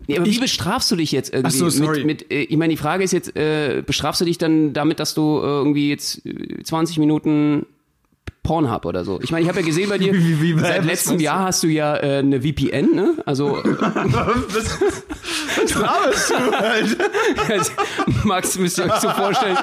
[0.07, 1.55] Nee, aber wie bestrafst du dich jetzt irgendwie?
[1.55, 2.03] Ach so, sorry.
[2.03, 4.99] Mit, mit, äh, ich meine, die Frage ist jetzt, äh, bestrafst du dich dann damit,
[4.99, 7.65] dass du äh, irgendwie jetzt äh, 20 Minuten
[8.43, 9.19] Pornhub oder so?
[9.21, 11.19] Ich meine, ich habe ja gesehen bei dir, Wie- wie- seit was letztem?
[11.19, 13.15] Jahr hast du ja äh, eine VPN, ne?
[13.25, 14.79] Also, was
[15.75, 17.05] laberst du, Alter?
[18.23, 19.57] Max, müsst ihr euch so vorstellen.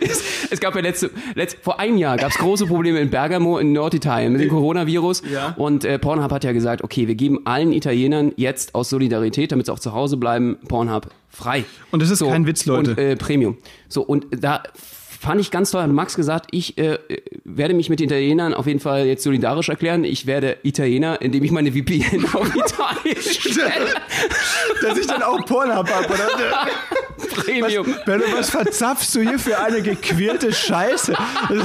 [0.00, 3.58] Es, es gab ja letzte, letzte, vor einem Jahr gab es große Probleme in Bergamo
[3.58, 5.22] in Norditalien mit dem Coronavirus.
[5.32, 5.54] Ja.
[5.56, 9.66] Und äh, Pornhub hat ja gesagt, okay, wir geben allen Italienern jetzt aus Solidarität, damit
[9.66, 11.64] sie auch zu Hause bleiben, Pornhub frei.
[11.90, 12.92] Und das ist kein Witz, Leute.
[12.92, 13.58] Und äh, Premium.
[13.88, 14.62] So, und da
[15.18, 16.98] fand ich ganz toll, hat Max gesagt, ich äh,
[17.44, 20.04] werde mich mit den Italienern auf jeden Fall jetzt solidarisch erklären.
[20.04, 23.94] Ich werde Italiener, indem ich meine VPN auf Italien stelle.
[24.82, 26.28] Dass ich dann auch Pornhub hab, oder?
[27.36, 27.86] Premium.
[28.04, 31.14] Benno, was verzapfst du hier für eine gequirlte Scheiße?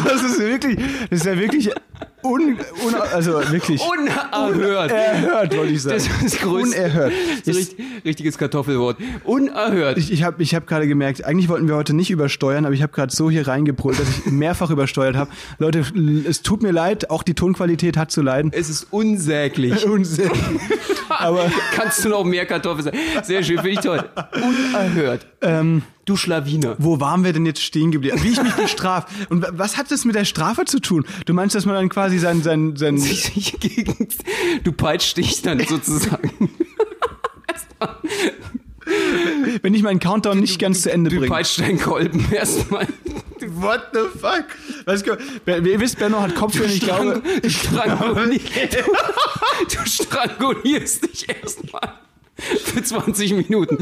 [0.06, 0.78] Das ist wirklich,
[1.10, 1.72] das ist ja wirklich
[2.24, 3.82] un, un, also wirklich.
[3.82, 4.92] Unerhört.
[4.92, 5.96] Unerhört, wollte ich sagen.
[5.96, 6.78] Das ist größte.
[6.78, 7.14] Unerhört.
[7.46, 8.98] Das ist richtiges Kartoffelwort.
[9.24, 9.98] Unerhört.
[9.98, 12.84] Ich, ich habe ich hab gerade gemerkt, eigentlich wollten wir heute nicht übersteuern, aber ich
[12.84, 15.32] habe gerade so hier reingebrüllt, dass ich mehrfach übersteuert habe.
[15.58, 15.84] Leute,
[16.28, 18.52] es tut mir leid, auch die Tonqualität hat zu leiden.
[18.54, 19.86] es ist unsäglich.
[19.86, 20.40] Unsäglich.
[21.20, 22.98] Aber Kannst du noch mehr Kartoffeln sagen?
[23.24, 24.04] Sehr schön, finde ich toll.
[24.36, 25.28] Unerhört.
[25.42, 26.76] ähm, Du Schlawiner.
[26.80, 28.20] wo waren wir denn jetzt stehen geblieben?
[28.24, 29.08] Wie ich mich bestrafe.
[29.30, 31.06] Und wa- was hat das mit der Strafe zu tun?
[31.26, 32.96] Du meinst, dass man dann quasi sein, sein, sein
[34.64, 36.32] du peitscht dich dann sozusagen.
[39.62, 41.32] wenn ich meinen Countdown nicht ganz zu Ende Du bringe.
[41.32, 42.88] peitscht deinen Kolben erstmal.
[43.48, 44.46] What the fuck?
[44.86, 47.22] Was, ihr wisst, Benno hat Kopfhörer, ich glaube.
[47.42, 48.78] Du, strangulierst,
[49.70, 51.94] du strangulierst dich erstmal
[52.36, 53.78] für 20 Minuten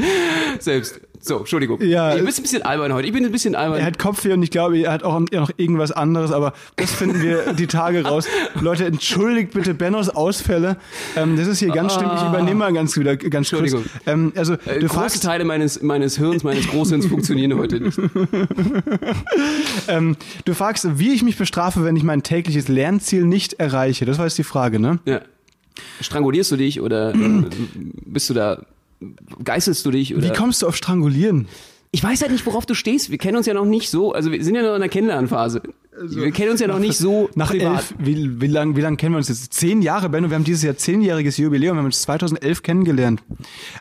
[0.58, 1.00] selbst.
[1.22, 1.80] So, Entschuldigung.
[1.82, 3.06] Ja, ich bin ein bisschen albern heute.
[3.06, 3.78] Ich bin ein bisschen albern.
[3.78, 7.20] Er hat Kopfweh und ich glaube, er hat auch noch irgendwas anderes, aber das finden
[7.20, 8.26] wir die Tage raus.
[8.60, 10.78] Leute, entschuldigt bitte Bennos Ausfälle.
[11.16, 12.10] Ähm, das ist hier ganz schlimm.
[12.16, 13.62] Ich übernehme mal ganz wieder ganz kurz.
[13.62, 13.84] Entschuldigung.
[14.06, 17.98] Ähm, also Äh, du große fragst, Teile meines, meines Hirns, meines Großhirns funktionieren heute nicht.
[19.88, 24.04] ähm, du fragst, wie ich mich bestrafe, wenn ich mein tägliches Lernziel nicht erreiche.
[24.06, 24.98] Das war jetzt die Frage, ne?
[25.04, 25.20] Ja.
[26.00, 27.42] Strangulierst du dich oder äh,
[28.06, 28.62] bist du da,
[29.44, 30.14] geißelst du dich?
[30.14, 30.24] Oder?
[30.24, 31.48] Wie kommst du auf Strangulieren?
[31.92, 33.10] Ich weiß halt nicht, worauf du stehst.
[33.10, 35.60] Wir kennen uns ja noch nicht so, also wir sind ja noch in der Kennenlernphase.
[36.00, 37.78] wir kennen uns ja noch nicht so Also, Nach privat.
[37.78, 39.52] elf, wie, wie lange wie lang kennen wir uns jetzt?
[39.52, 40.30] Zehn Jahre, Benno.
[40.30, 41.74] Wir haben dieses Jahr zehnjähriges Jubiläum.
[41.74, 43.24] Wir haben uns 2011 kennengelernt.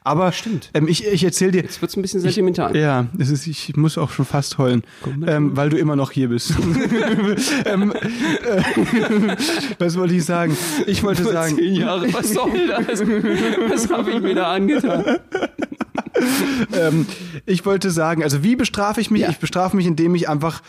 [0.03, 0.71] Aber Stimmt.
[0.73, 2.75] Ähm, ich, ich erzähle dir, Jetzt wird's ein bisschen sentimental.
[2.75, 4.81] Ja, es ist, ich muss auch schon fast heulen,
[5.27, 6.53] ähm, weil du immer noch hier bist.
[7.65, 9.35] ähm, äh,
[9.77, 10.57] was wollte ich sagen?
[10.87, 13.01] Ich wollte Vor sagen, zehn Jahre, was soll das?
[13.69, 15.05] Was habe ich mir da angetan?
[16.73, 17.05] ähm,
[17.45, 19.21] ich wollte sagen, also wie bestrafe ich mich?
[19.21, 19.29] Ja.
[19.29, 20.61] Ich bestrafe mich, indem ich einfach,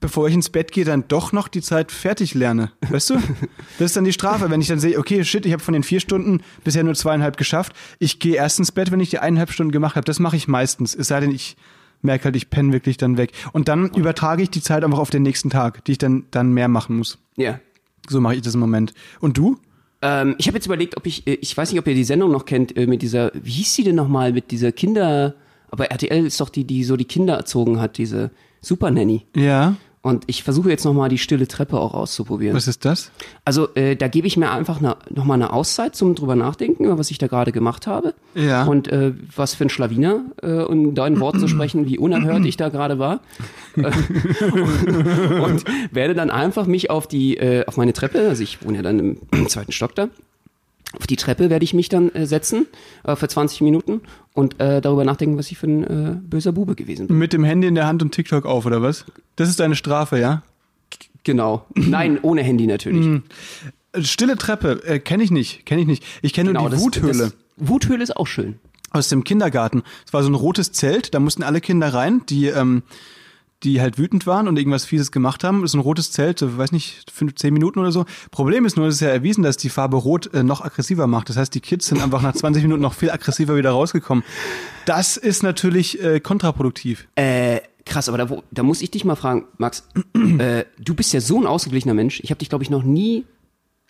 [0.00, 2.72] bevor ich ins Bett gehe, dann doch noch die Zeit fertig lerne.
[2.88, 3.16] Weißt du?
[3.78, 5.82] Das ist dann die Strafe, wenn ich dann sehe, okay, shit, ich habe von den
[5.82, 7.72] vier Stunden bisher nur zweieinhalb geschafft.
[7.98, 10.04] Ich gehe erst ins Bett, wenn ich die eineinhalb Stunden gemacht habe.
[10.04, 10.94] Das mache ich meistens.
[10.94, 11.56] Es sei denn, ich
[12.02, 13.32] merke halt, ich penne wirklich dann weg.
[13.52, 16.52] Und dann übertrage ich die Zeit einfach auf den nächsten Tag, die ich dann, dann
[16.52, 17.18] mehr machen muss.
[17.36, 17.60] Ja.
[18.08, 18.94] So mache ich das im Moment.
[19.20, 19.58] Und du?
[20.02, 22.30] Ähm, ich habe jetzt überlegt, ob ich, äh, ich weiß nicht, ob ihr die Sendung
[22.30, 25.34] noch kennt, äh, mit dieser, wie hieß sie denn nochmal, mit dieser Kinder,
[25.70, 28.30] aber RTL ist doch die, die so die Kinder erzogen hat, diese
[28.60, 29.26] Super Nanny.
[29.34, 29.76] Ja.
[30.06, 32.54] Und ich versuche jetzt nochmal die stille Treppe auch auszuprobieren.
[32.54, 33.10] Was ist das?
[33.44, 36.96] Also äh, da gebe ich mir einfach ne, nochmal eine Auszeit zum drüber nachdenken, über
[36.96, 38.14] was ich da gerade gemacht habe.
[38.36, 38.66] Ja.
[38.66, 42.56] Und äh, was für ein Schlawiner, äh, um deinen Worten zu sprechen, wie unerhört ich
[42.56, 43.18] da gerade war.
[43.74, 43.82] Äh,
[44.52, 48.76] und, und werde dann einfach mich auf die, äh, auf meine Treppe, also ich wohne
[48.76, 50.06] ja dann im zweiten Stock da,
[50.98, 52.66] auf die Treppe werde ich mich dann äh, setzen
[53.04, 54.00] äh, für 20 Minuten
[54.32, 57.18] und äh, darüber nachdenken, was ich für ein äh, böser Bube gewesen bin.
[57.18, 59.04] Mit dem Handy in der Hand und TikTok auf, oder was?
[59.36, 60.42] Das ist deine Strafe, ja?
[61.24, 61.66] Genau.
[61.74, 63.20] Nein, ohne Handy natürlich.
[64.00, 66.04] Stille Treppe, äh, kenne ich nicht, kenne ich nicht.
[66.22, 67.12] Ich kenne nur die das- Wuthöhle.
[67.12, 68.56] Das, Wuthöhle ist auch schön.
[68.90, 69.82] aus dem Kindergarten.
[70.06, 72.82] Es war so ein rotes Zelt, da mussten alle Kinder rein, die, ähm,
[73.62, 75.62] die halt wütend waren und irgendwas Fieses gemacht haben.
[75.62, 78.04] Das ist ein rotes Zelt, so, weiß nicht, fünf, zehn Minuten oder so.
[78.30, 81.30] Problem ist nur, es ist ja erwiesen, dass die Farbe Rot äh, noch aggressiver macht.
[81.30, 84.24] Das heißt, die Kids sind einfach nach 20 Minuten noch viel aggressiver wieder rausgekommen.
[84.84, 87.08] Das ist natürlich äh, kontraproduktiv.
[87.14, 89.88] Äh, krass, aber da, wo, da muss ich dich mal fragen, Max,
[90.38, 92.20] äh, du bist ja so ein ausgeglichener Mensch.
[92.22, 93.24] Ich habe dich, glaube ich, noch nie,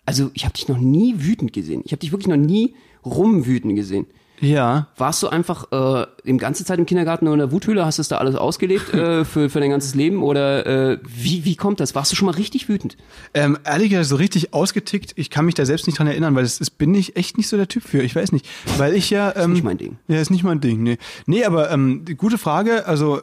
[0.05, 1.81] also ich habe dich noch nie wütend gesehen.
[1.83, 2.73] Ich habe dich wirklich noch nie
[3.05, 4.07] rumwütend gesehen.
[4.39, 4.87] Ja.
[4.97, 8.01] Warst du einfach äh, die ganze Zeit im Kindergarten nur in der Wuthöhle, hast du
[8.01, 11.79] das da alles ausgelebt äh, für, für dein ganzes Leben oder äh, wie, wie kommt
[11.79, 11.95] das?
[11.95, 12.97] Warst du schon mal richtig wütend?
[13.33, 16.43] Ähm, ehrlich gesagt, so richtig ausgetickt, ich kann mich da selbst nicht dran erinnern, weil
[16.43, 18.01] das, das bin ich echt nicht so der Typ für.
[18.03, 18.47] Ich weiß nicht.
[18.77, 19.35] Weil ich ja.
[19.35, 19.97] Ähm, nicht mein Ding.
[20.07, 20.97] Ja, ist nicht mein Ding, nee.
[21.25, 23.21] Nee, aber ähm, die gute Frage, also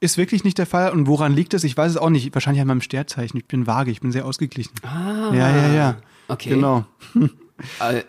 [0.00, 0.92] ist wirklich nicht der Fall.
[0.92, 1.64] Und woran liegt das?
[1.64, 2.32] Ich weiß es auch nicht.
[2.34, 3.38] Wahrscheinlich an meinem Sternzeichen.
[3.38, 4.72] Ich bin vage, ich bin sehr ausgeglichen.
[4.82, 5.96] Ah, Ja, ja, ja.
[6.28, 6.50] Okay.
[6.50, 6.84] Genau.
[7.80, 8.02] Äh,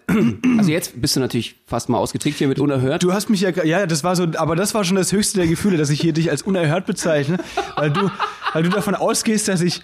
[0.58, 3.04] also jetzt bist du natürlich fast mal ausgetrickt hier mit unerhört.
[3.04, 5.48] Du hast mich ja, ja, das war so, aber das war schon das höchste der
[5.48, 7.38] Gefühle, dass ich hier dich als unerhört bezeichne,
[7.76, 8.10] weil du,
[8.54, 9.82] weil du davon ausgehst, dass ich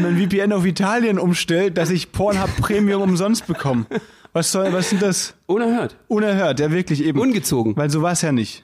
[0.00, 3.86] mein VPN auf Italien umstelle, dass ich Pornhub Premium umsonst bekomme.
[4.32, 5.34] Was soll, was sind das?
[5.46, 5.96] Unerhört.
[6.06, 7.18] Unerhört, ja wirklich eben.
[7.18, 7.76] Ungezogen.
[7.76, 8.62] Weil so war es ja nicht.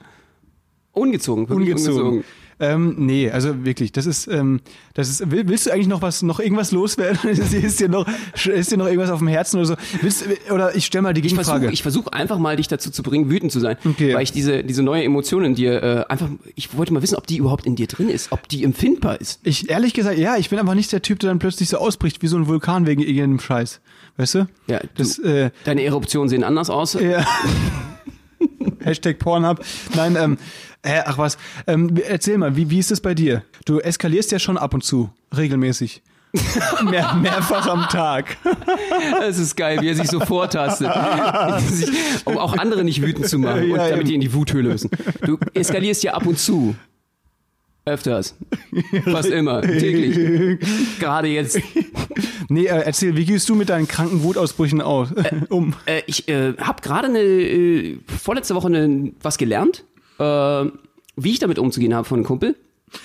[0.93, 1.49] Ungezogen.
[1.49, 2.23] wirklich Ungezogen.
[2.59, 4.61] Ähm, nee, also wirklich, das ist, ähm,
[4.95, 7.29] das ist, will, willst du eigentlich noch was, noch irgendwas loswerden?
[7.29, 8.07] ist, ist, dir noch,
[8.45, 9.75] ist dir noch irgendwas auf dem Herzen oder so?
[10.01, 11.59] Willst, oder ich stelle mal die Ich Gegenfrage.
[11.59, 13.77] versuche ich versuch einfach mal, dich dazu zu bringen, wütend zu sein.
[13.85, 14.15] Okay.
[14.15, 17.27] Weil ich diese, diese neue Emotion in dir äh, einfach, ich wollte mal wissen, ob
[17.27, 19.39] die überhaupt in dir drin ist, ob die empfindbar ist.
[19.43, 22.23] Ich ehrlich gesagt, ja, ich bin einfach nicht der Typ, der dann plötzlich so ausbricht
[22.23, 23.81] wie so ein Vulkan wegen irgendeinem Scheiß.
[24.17, 24.47] Weißt du?
[24.67, 26.93] Ja, du, Das, äh, deine Eruptionen sehen anders aus.
[26.93, 27.23] ja.
[28.79, 29.63] Hashtag Pornhub.
[29.95, 30.37] Nein, ähm,
[30.87, 31.37] äh, ach was.
[31.67, 33.43] Ähm, erzähl mal, wie, wie ist es bei dir?
[33.65, 36.01] Du eskalierst ja schon ab und zu, regelmäßig.
[36.83, 38.37] Mehr, mehrfach am Tag.
[39.19, 40.89] Das ist geil, wie er sich so vortastet.
[42.25, 44.89] Um auch andere nicht wütend zu machen und Ja, damit die in die Wuthöhle müssen.
[45.25, 46.75] Du eskalierst ja ab und zu.
[47.85, 48.35] Öfters.
[49.05, 49.61] Fast immer.
[49.61, 50.59] Täglich.
[50.99, 51.59] Gerade jetzt.
[52.49, 55.09] Nee, äh, erzähl, wie gehst du mit deinen kranken Wutausbrüchen aus,
[55.49, 55.73] um?
[55.85, 59.85] Äh, ich äh, habe gerade eine äh, vorletzte Woche eine, was gelernt,
[60.19, 60.71] äh,
[61.15, 62.55] wie ich damit umzugehen habe von einem Kumpel.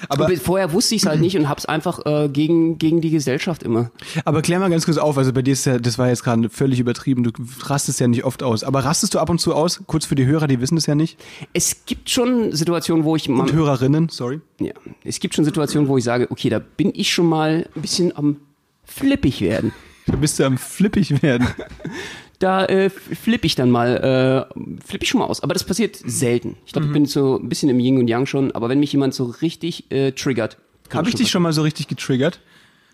[0.08, 3.10] Aber- Aber vorher wusste ich es halt nicht und hab's einfach äh, gegen, gegen die
[3.10, 3.90] Gesellschaft immer.
[4.24, 6.48] Aber klär mal ganz kurz auf, also bei dir ist ja, das war jetzt gerade
[6.50, 7.32] völlig übertrieben, du
[7.64, 8.62] rastest ja nicht oft aus.
[8.62, 9.82] Aber rastest du ab und zu aus?
[9.88, 11.18] Kurz für die Hörer, die wissen es ja nicht.
[11.52, 14.40] Es gibt schon Situationen, wo ich mal, Und Hörerinnen, sorry.
[14.60, 14.72] ja,
[15.02, 18.16] es gibt schon Situationen, wo ich sage, okay, da bin ich schon mal ein bisschen
[18.16, 18.36] am
[18.84, 19.72] flippig werden.
[20.06, 21.48] Da bist du am flippig werden.
[22.42, 25.44] Da äh, flippe ich dann mal, äh, flippe ich schon mal aus.
[25.44, 26.56] Aber das passiert selten.
[26.66, 28.50] Ich glaube, ich bin so ein bisschen im Yin und Yang schon.
[28.50, 30.56] Aber wenn mich jemand so richtig äh, triggert,
[30.88, 32.40] kann Habe ich dich schon mal so richtig getriggert?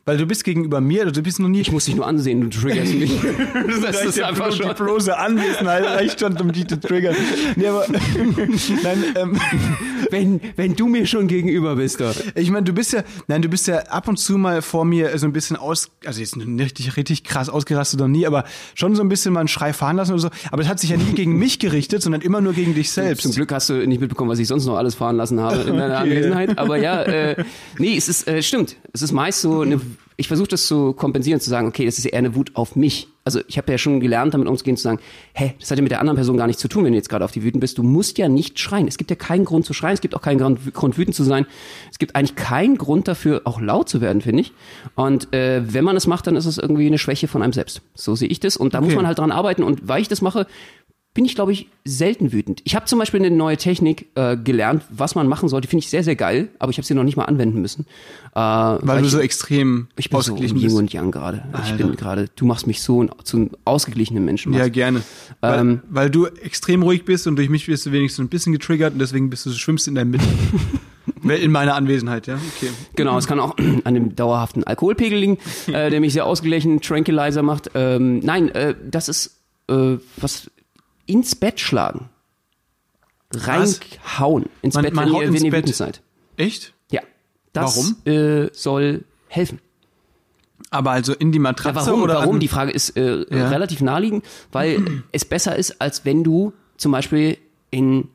[0.08, 1.60] Weil du bist gegenüber mir, du bist noch nie...
[1.60, 3.12] Ich muss dich nur ansehen, du triggerst mich.
[3.82, 4.66] das ist ja einfach schon.
[4.66, 7.14] Die bloße Anwesenheit reicht schon, um die zu triggern.
[7.56, 7.84] Nee, aber,
[8.82, 9.38] nein, ähm,
[10.10, 12.14] Wenn, wenn du mir schon gegenüber bist, doch.
[12.34, 15.16] ich meine, du bist ja, nein, du bist ja ab und zu mal vor mir
[15.18, 18.44] so ein bisschen aus, also jetzt nicht richtig, richtig krass ausgerastet noch nie, aber
[18.74, 20.30] schon so ein bisschen mal einen Schrei fahren lassen oder so.
[20.50, 23.22] Aber das hat sich ja nie gegen mich gerichtet, sondern immer nur gegen dich selbst.
[23.22, 25.76] Zum Glück hast du nicht mitbekommen, was ich sonst noch alles fahren lassen habe in
[25.76, 26.10] deiner Okay.
[26.10, 26.58] Anwesenheit.
[26.58, 27.44] Aber ja, äh,
[27.78, 28.76] nee, es ist, äh, stimmt.
[28.92, 29.80] Es ist meist so eine,
[30.20, 33.07] ich versuche das zu kompensieren, zu sagen, okay, das ist eher eine Wut auf mich.
[33.24, 34.98] Also ich habe ja schon gelernt, damit umzugehen, zu sagen,
[35.33, 37.09] hä, das hat ja mit der anderen Person gar nichts zu tun, wenn du jetzt
[37.09, 37.78] gerade auf die wütend bist.
[37.78, 38.88] Du musst ja nicht schreien.
[38.88, 40.38] Es gibt ja keinen Grund zu schreien, es gibt auch keinen
[40.72, 41.46] Grund, wütend zu sein.
[41.92, 44.52] Es gibt eigentlich keinen Grund dafür, auch laut zu werden, finde ich.
[44.96, 47.83] Und äh, wenn man es macht, dann ist es irgendwie eine Schwäche von einem selbst.
[47.94, 48.57] So sehe ich das.
[48.57, 48.96] Und da muss Okay.
[48.96, 49.62] man halt dran arbeiten.
[49.62, 50.48] Und weil ich das mache,
[51.14, 52.60] bin ich, glaube ich, selten wütend.
[52.64, 55.66] Ich habe zum Beispiel eine neue Technik äh, gelernt, was man machen sollte.
[55.66, 57.86] Finde ich sehr, sehr geil, aber ich habe sie noch nicht mal anwenden müssen.
[58.34, 60.76] Äh, weil, du ich, so extrem ich bin so ausgeglichen Yin bist.
[60.76, 61.42] und Yang gerade.
[61.64, 64.52] Ich bin gerade, du machst mich so ein, zu einem ausgeglichenen Menschen.
[64.52, 64.72] Ja, machst.
[64.74, 65.02] gerne.
[65.40, 68.52] Weil, Ähm, weil du extrem ruhig bist und durch mich wirst du wenigstens ein bisschen
[68.52, 70.24] getriggert und deswegen bist du schwimmst in der Mitte.
[71.24, 72.38] in meiner Anwesenheit, ja.
[72.56, 72.70] Okay.
[72.94, 77.42] Genau, es kann auch an dem dauerhaften Alkoholpegel liegen, äh, der mich sehr ausgeglichen, Tranquilizer
[77.42, 77.70] macht.
[77.74, 80.50] Ähm, nein, äh, das ist äh, was
[81.08, 82.08] ins Bett schlagen.
[83.34, 85.62] Reinhauen ins Man- Bett, man wenn haut ihr, ins wenn ihr Bett.
[85.64, 86.00] wütend seid.
[86.36, 86.72] Echt?
[86.90, 87.02] Ja.
[87.52, 87.96] Das Warum?
[88.06, 89.58] Äh, soll helfen.
[90.70, 92.02] Aber also in die Ja, Matratze warum?
[92.02, 92.40] oder warum?
[92.40, 93.48] Die Frage ist äh, Ja.
[93.48, 97.36] relativ naheliegend, weil es besser ist, als wenn du zum Beispiel
[97.70, 98.08] in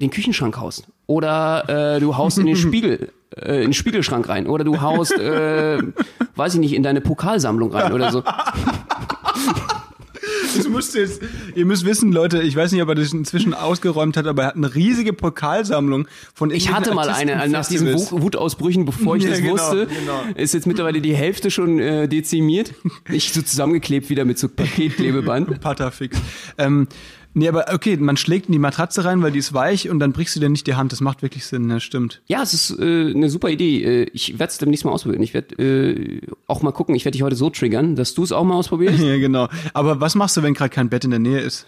[0.00, 0.86] den Küchenschrank haust.
[1.06, 4.46] Oder äh, du haust in den Spiegel, äh, in den Spiegelschrank rein.
[4.46, 5.78] Oder du haust, äh,
[6.36, 8.22] weiß ich nicht, in deine Pokalsammlung rein oder so.
[10.56, 11.22] Das müsst ihr, jetzt,
[11.54, 14.48] ihr müsst wissen, Leute, ich weiß nicht, ob er das inzwischen ausgeräumt hat, aber er
[14.48, 19.30] hat eine riesige Pokalsammlung von Ich hatte mal eine, nach diesen Wutausbrüchen, bevor ich Ja,
[19.30, 20.22] das genau, wusste, genau.
[20.34, 22.74] ist jetzt mittlerweile die Hälfte schon äh, dezimiert.
[23.08, 25.60] Nicht so zusammengeklebt wieder mit so Paketklebeband.
[25.60, 26.18] Patterfix.
[26.58, 26.88] Ähm,
[27.34, 30.12] nee, aber okay, man schlägt in die Matratze rein, weil die ist weich und dann
[30.12, 30.92] brichst du dir nicht die Hand.
[30.92, 32.22] Das macht wirklich Sinn, ja, stimmt.
[32.26, 33.82] Ja, es ist äh, eine super Idee.
[33.82, 35.22] Äh, ich werde es demnächst mal ausprobieren.
[35.22, 36.94] Ich werde äh, auch mal gucken.
[36.94, 39.00] Ich werde dich heute so triggern, dass du es auch mal ausprobierst.
[39.10, 39.48] Ja, genau.
[39.72, 41.66] Aber was machst du, wenn gerade kein Bett in der Nähe ist?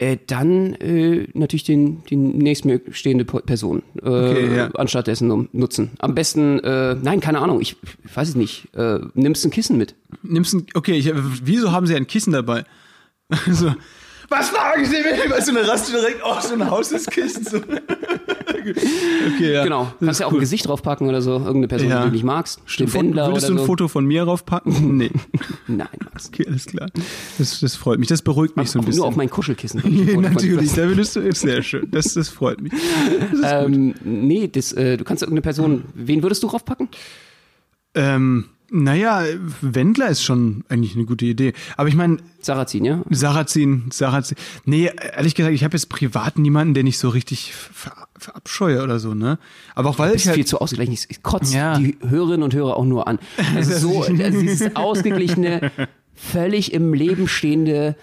[0.00, 4.70] äh, dann äh, natürlich den, die nächststehende Person äh, Okay, ja.
[4.74, 5.90] anstatt dessen nutzen.
[5.98, 8.74] Am besten, äh, nein, keine Ahnung, ich, ich weiß es nicht.
[8.74, 9.94] Äh, nimmst ein Kissen mit.
[10.22, 11.12] Nimmst ein, okay, ich,
[11.44, 12.64] wieso haben sie ein Kissen dabei?
[13.50, 13.74] so,
[14.30, 15.30] was fragen Sie mich?
[15.30, 17.44] Weißt du, dann rast du direkt auf so ein Haus des Kissen.
[17.44, 17.56] So.
[19.34, 19.64] okay, ja.
[19.64, 19.84] Genau.
[19.84, 20.38] Das Kannst ist ja auch cool.
[20.38, 21.32] ein Gesicht draufpacken oder so.
[21.32, 22.00] Irgendeine Person, Ja.
[22.02, 22.60] die du nicht magst.
[22.64, 23.64] Stimmt, Wendler Würdest du ein so.
[23.64, 24.96] Foto von mir raufpacken?
[25.00, 25.10] Nee.
[25.66, 26.28] Nein, Max.
[26.28, 26.88] Okay, alles klar.
[27.38, 28.08] Das, das freut mich.
[28.08, 29.00] Das beruhigt mich so ein bisschen.
[29.00, 29.82] nur auf mein Kuschelkissen.
[30.20, 31.88] Natürlich, da würdest du, ist sehr schön.
[31.90, 32.72] Das, das freut mich.
[33.44, 36.88] ähm, nee, das, äh, du kannst irgendeine Person, wen würdest du raufpacken?
[37.94, 39.24] Ähm, naja,
[39.60, 41.52] Wendler ist schon eigentlich eine gute Idee.
[41.76, 43.02] Aber ich meine, Sarrazin, ja?
[43.10, 44.36] Sarrazin, Sarrazin.
[44.64, 48.98] Nee, ehrlich gesagt, ich habe jetzt privat niemanden, den ich so richtig ver verabscheue oder
[48.98, 49.38] so, ne?
[49.74, 50.34] Aber auch weil ich halt.
[50.36, 50.92] viel zu ausgeglichen.
[51.08, 51.78] Ich kotze Ja.
[51.78, 53.18] die Hörerinnen und Hörer auch nur an.
[53.56, 55.70] Also so, also dieses ausgeglichene,
[56.14, 57.96] völlig im Leben stehende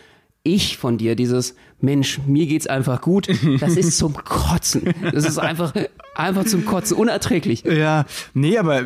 [0.43, 3.27] Ich von dir, dieses Mensch, mir geht's einfach gut,
[3.59, 4.93] das ist zum Kotzen.
[5.13, 5.73] Das ist einfach,
[6.15, 7.63] einfach zum Kotzen, unerträglich.
[7.63, 8.85] Ja, nee, aber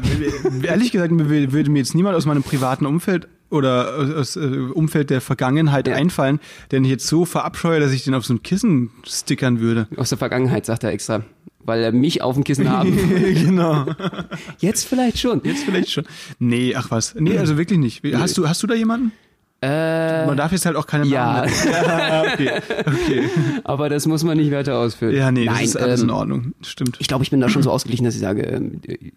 [0.64, 4.40] ehrlich gesagt, würde mir jetzt niemand aus meinem privaten Umfeld oder aus, aus äh,
[4.74, 5.96] Umfeld der Vergangenheit Ja.
[5.96, 6.40] einfallen,
[6.72, 9.88] den ich jetzt so verabscheue, dass ich den auf so ein Kissen stickern würde.
[9.98, 11.24] Aus der Vergangenheit, sagt er extra.
[11.64, 12.98] Weil er mich auf dem Kissen haben.
[13.34, 13.86] genau.
[14.60, 15.42] Jetzt vielleicht schon.
[15.44, 16.06] Jetzt vielleicht schon.
[16.40, 17.14] Nee, ach was.
[17.16, 18.04] Nee, also wirklich nicht.
[18.16, 19.12] Hast du, hast du da jemanden?
[19.64, 21.46] Äh, Man darf jetzt halt auch keine ja.
[21.46, 21.72] Namen nennen.
[21.86, 22.62] Ja, okay.
[22.80, 23.30] okay.
[23.64, 25.16] aber das muss man nicht weiter ausführen.
[25.16, 26.54] Ja, nee, das Nein, ist alles ähm, in Ordnung.
[26.62, 26.98] Stimmt.
[27.00, 29.12] Ich glaube, ich bin da schon so ausgeglichen, dass ich sage, ähm, äh,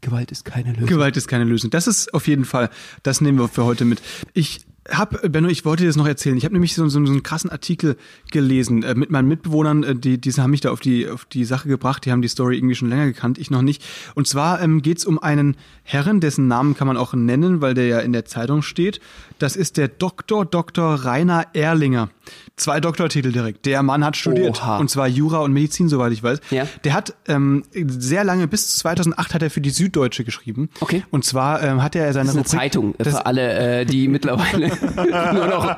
[0.00, 0.86] Gewalt ist keine Lösung.
[0.86, 1.70] Gewalt ist keine Lösung.
[1.70, 2.70] Das ist auf jeden Fall,
[3.02, 4.00] das nehmen wir für heute mit.
[4.34, 4.60] Ich
[4.90, 6.36] hab, Benno, ich wollte dir das noch erzählen.
[6.36, 7.96] Ich habe nämlich so, so, so einen krassen Artikel
[8.30, 11.44] gelesen äh, mit meinen Mitbewohnern, äh, die, die haben mich da auf die, auf die
[11.44, 13.84] Sache gebracht, die haben die Story irgendwie schon länger gekannt, ich noch nicht.
[14.14, 17.74] Und zwar ähm, geht es um einen Herren, dessen Namen kann man auch nennen, weil
[17.74, 19.00] der ja in der Zeitung steht.
[19.38, 20.44] Das ist der Dr.
[20.44, 20.94] Dr.
[20.94, 22.10] Rainer Erlinger.
[22.56, 23.66] Zwei Doktortitel direkt.
[23.66, 24.60] Der Mann hat studiert.
[24.62, 24.78] Oha.
[24.78, 26.40] Und zwar Jura und Medizin, soweit ich weiß.
[26.50, 26.66] Ja.
[26.84, 30.70] Der hat ähm, sehr lange, bis 2008 hat er für die Süddeutsche geschrieben.
[30.80, 31.04] Okay.
[31.10, 33.84] Und zwar ähm, hat er seine Das ist eine Rubrik- Zeitung äh, für alle, äh,
[33.84, 34.68] die mittlerweile
[35.34, 35.76] nur noch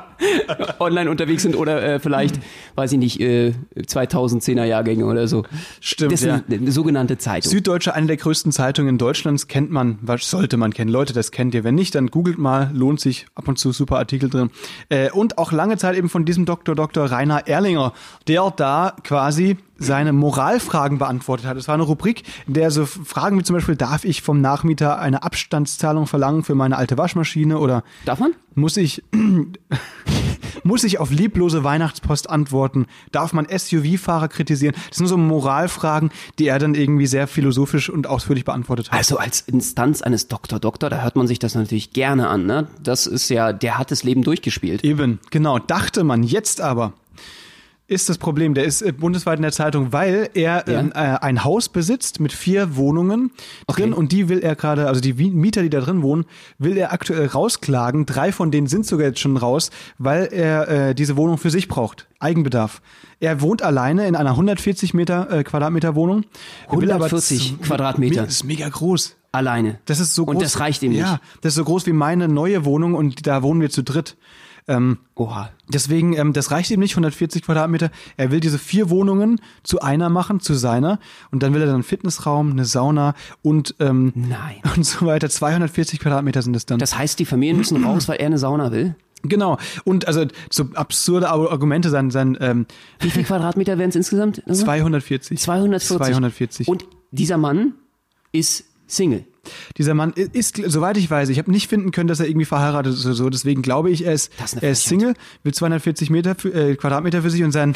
[0.79, 2.39] online unterwegs sind oder äh, vielleicht,
[2.75, 5.43] weiß ich nicht, äh, 2010er Jahrgänge oder so.
[5.81, 6.41] Stimmt, Das ist ja.
[6.47, 7.51] eine, eine sogenannte Zeitung.
[7.51, 10.89] Süddeutsche, eine der größten Zeitungen Deutschlands, kennt man, was sollte man kennen.
[10.91, 11.63] Leute, das kennt ihr.
[11.63, 14.49] Wenn nicht, dann googelt mal, lohnt sich, ab und zu super Artikel drin.
[14.89, 16.75] Äh, und auch lange Zeit eben von diesem Dr.
[16.75, 17.05] Dr.
[17.11, 17.93] Rainer Erlinger,
[18.27, 21.57] der da quasi seine Moralfragen beantwortet hat.
[21.57, 24.99] Es war eine Rubrik, in der so Fragen wie zum Beispiel, darf ich vom Nachmieter
[24.99, 28.33] eine Abstandszahlung verlangen für meine alte Waschmaschine oder Darf man?
[28.55, 29.03] muss ich,
[30.63, 32.85] muss ich auf lieblose Weihnachtspost antworten?
[33.11, 34.75] Darf man SUV-Fahrer kritisieren?
[34.89, 38.97] Das sind so Moralfragen, die er dann irgendwie sehr philosophisch und ausführlich beantwortet hat.
[38.97, 42.45] Also als Instanz eines Doktor Doktor, da hört man sich das natürlich gerne an.
[42.45, 42.67] Ne?
[42.83, 44.83] Das ist ja, der hat das Leben durchgespielt.
[44.83, 46.23] Eben, genau, dachte man.
[46.23, 46.93] Jetzt aber
[47.89, 50.79] ist das Problem, der ist äh, bundesweit in der Zeitung, weil er Ja.
[50.79, 53.31] ähm, äh, ein Haus besitzt mit vier Wohnungen
[53.67, 56.25] drin und die will er gerade, also die Mieter, die da drin wohnen,
[56.57, 58.05] will er aktuell rausklagen.
[58.05, 61.67] Drei von denen sind sogar jetzt schon raus, weil er äh, diese Wohnung für sich
[61.67, 62.07] braucht.
[62.19, 62.81] Eigenbedarf.
[63.19, 66.23] Er wohnt alleine in einer 140 Meter äh, Quadratmeter Wohnung.
[66.69, 68.23] Er will aber 140 z- Quadratmeter.
[68.23, 69.15] Das ist mega groß.
[69.31, 69.77] Alleine.
[69.85, 70.35] Das ist so groß.
[70.35, 71.23] Und das reicht ihm Ja, nicht.
[71.41, 74.15] das ist so groß wie meine neue Wohnung und da wohnen wir zu dritt.
[74.69, 75.49] Ähm, Oha.
[75.67, 77.91] Deswegen, ähm, das reicht ihm nicht, 140 Quadratmeter.
[78.15, 80.99] Er will diese vier Wohnungen zu einer machen, zu seiner.
[81.31, 84.57] Und dann will er dann einen Fitnessraum, eine Sauna und, ähm, Nein.
[84.75, 85.29] und so weiter.
[85.29, 86.79] 240 Quadratmeter sind es dann.
[86.79, 88.95] Das heißt, die Familien müssen raus, weil er eine Sauna will.
[89.23, 89.57] genau.
[89.83, 92.65] Und also so absurde Ar- Argumente sein, sein ähm,
[92.99, 94.41] Wie viel Quadratmeter wären es insgesamt?
[94.49, 95.37] 240.
[95.39, 95.97] 240.
[95.97, 96.67] 240.
[96.67, 97.73] Und dieser Mann
[98.31, 99.25] ist Single.
[99.77, 102.93] Dieser Mann ist, soweit ich weiß, ich habe nicht finden können, dass er irgendwie verheiratet
[102.93, 103.29] ist oder so.
[103.29, 104.31] Deswegen glaube ich, er ist,
[104.61, 104.83] er ist.
[104.83, 107.75] Single, will 240 Meter für, äh, Quadratmeter für sich und sein,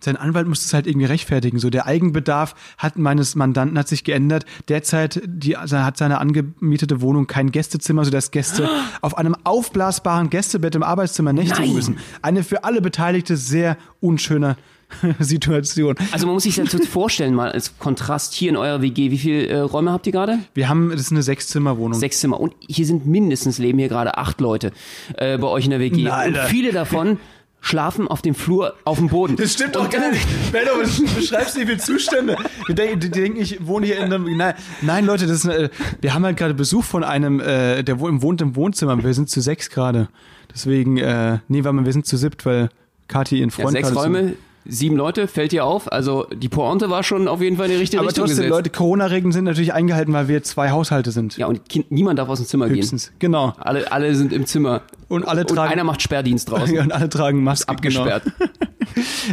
[0.00, 1.58] sein Anwalt muss das halt irgendwie rechtfertigen.
[1.58, 4.44] So der Eigenbedarf hat meines Mandanten hat sich geändert.
[4.68, 8.68] Derzeit die, also hat seine angemietete Wohnung kein Gästezimmer, sodass Gäste
[9.00, 11.98] auf einem aufblasbaren Gästebett im Arbeitszimmer nächtigen müssen.
[12.22, 14.56] Eine für alle Beteiligte sehr unschöne
[15.18, 15.94] Situation.
[16.12, 19.10] Also man muss sich das jetzt vorstellen, mal als Kontrast hier in eurer WG.
[19.10, 20.38] Wie viele äh, Räume habt ihr gerade?
[20.54, 21.98] Wir haben, das ist eine Sechszimmerwohnung.
[21.98, 22.40] Sechs Zimmer.
[22.40, 24.72] Und hier sind mindestens, leben hier gerade acht Leute
[25.16, 26.02] äh, bei euch in der WG.
[26.04, 27.18] Na, Und viele davon
[27.60, 29.36] schlafen auf dem Flur auf dem Boden.
[29.36, 30.24] Das stimmt doch gar nicht.
[30.52, 32.36] Benno, du beschreibst nicht viele Zustände.
[32.68, 34.36] Die denken, die denken, ich wohne hier in einem.
[34.36, 35.68] Nein, nein Leute, das ist, eine-
[36.00, 39.02] wir haben halt gerade Besuch von einem, äh, der wo- wohnt im Wohnzimmer.
[39.02, 40.08] Wir sind zu sechs gerade.
[40.54, 42.68] Deswegen, äh, nee, warte mal, wir sind zu siebt, weil
[43.08, 44.34] Kathi ihren Ja, Freund sechs gerade zu- Räume,
[44.68, 45.90] sieben Leute, fällt dir auf.
[45.90, 48.50] Also die Pointe war schon auf jeden Fall in die richtige Aber Richtung trotzdem, gesetzt.
[48.50, 51.36] Leute, Corona-Regeln sind natürlich eingehalten, weil wir zwei Haushalte sind.
[51.38, 53.10] Ja, und kind, niemand darf aus dem Zimmer Höchstens.
[53.18, 53.52] Genau.
[53.52, 53.62] gehen.
[53.62, 54.82] Alle, alle sind im Zimmer.
[55.08, 56.78] Und alle Und tragen- einer macht Sperrdienst draußen.
[56.78, 57.70] Und alle tragen Masken.
[57.70, 58.24] Abgesperrt.
[58.24, 58.50] Genau.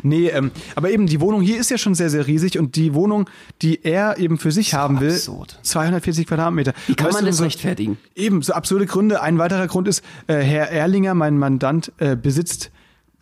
[0.03, 2.93] Nee, ähm, aber eben die Wohnung hier ist ja schon sehr, sehr riesig und die
[2.93, 3.27] Wohnung,
[3.63, 5.57] die er eben für sich haben will, absurd.
[5.63, 6.73] 240 Quadratmeter.
[6.87, 7.97] Wie kann Weißt man das so, rechtfertigen?
[8.15, 9.21] Eben, so absurde Gründe.
[9.21, 12.69] Ein weiterer Grund ist, äh, Herr Erlinger, mein Mandant, äh, besitzt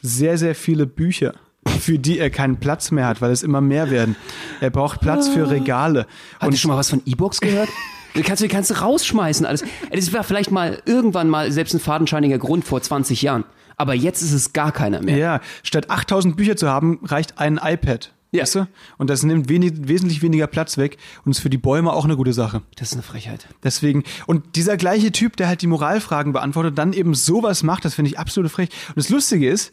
[0.02, 1.34] sehr, sehr viele Bücher,
[1.80, 4.16] für die er keinen Platz mehr hat, weil es immer mehr werden.
[4.62, 6.08] Er braucht Platz für Regale.
[6.40, 7.70] Habt ihr schon mal was von E-Books gehört?
[8.16, 9.64] Du kannst, du kannst du rausschmeißen alles.
[9.92, 13.44] Das war vielleicht mal irgendwann mal selbst ein fadenscheiniger Grund vor 20 Jahren.
[13.76, 15.18] Aber jetzt ist es gar keiner mehr.
[15.18, 18.14] Ja, statt 8000 Bücher zu haben, reicht ein iPad.
[18.32, 18.42] Ja.
[18.42, 18.68] Weißt du?
[18.98, 22.16] Und das nimmt wenig, wesentlich weniger Platz weg und ist für die Bäume auch eine
[22.16, 22.64] gute Sache.
[22.76, 23.48] Das ist eine Frechheit.
[23.64, 27.94] Deswegen, und dieser gleiche Typ, der halt die Moralfragen beantwortet, dann eben sowas macht, das
[27.94, 28.70] finde ich absolut frech.
[28.90, 29.72] Und das Lustige ist,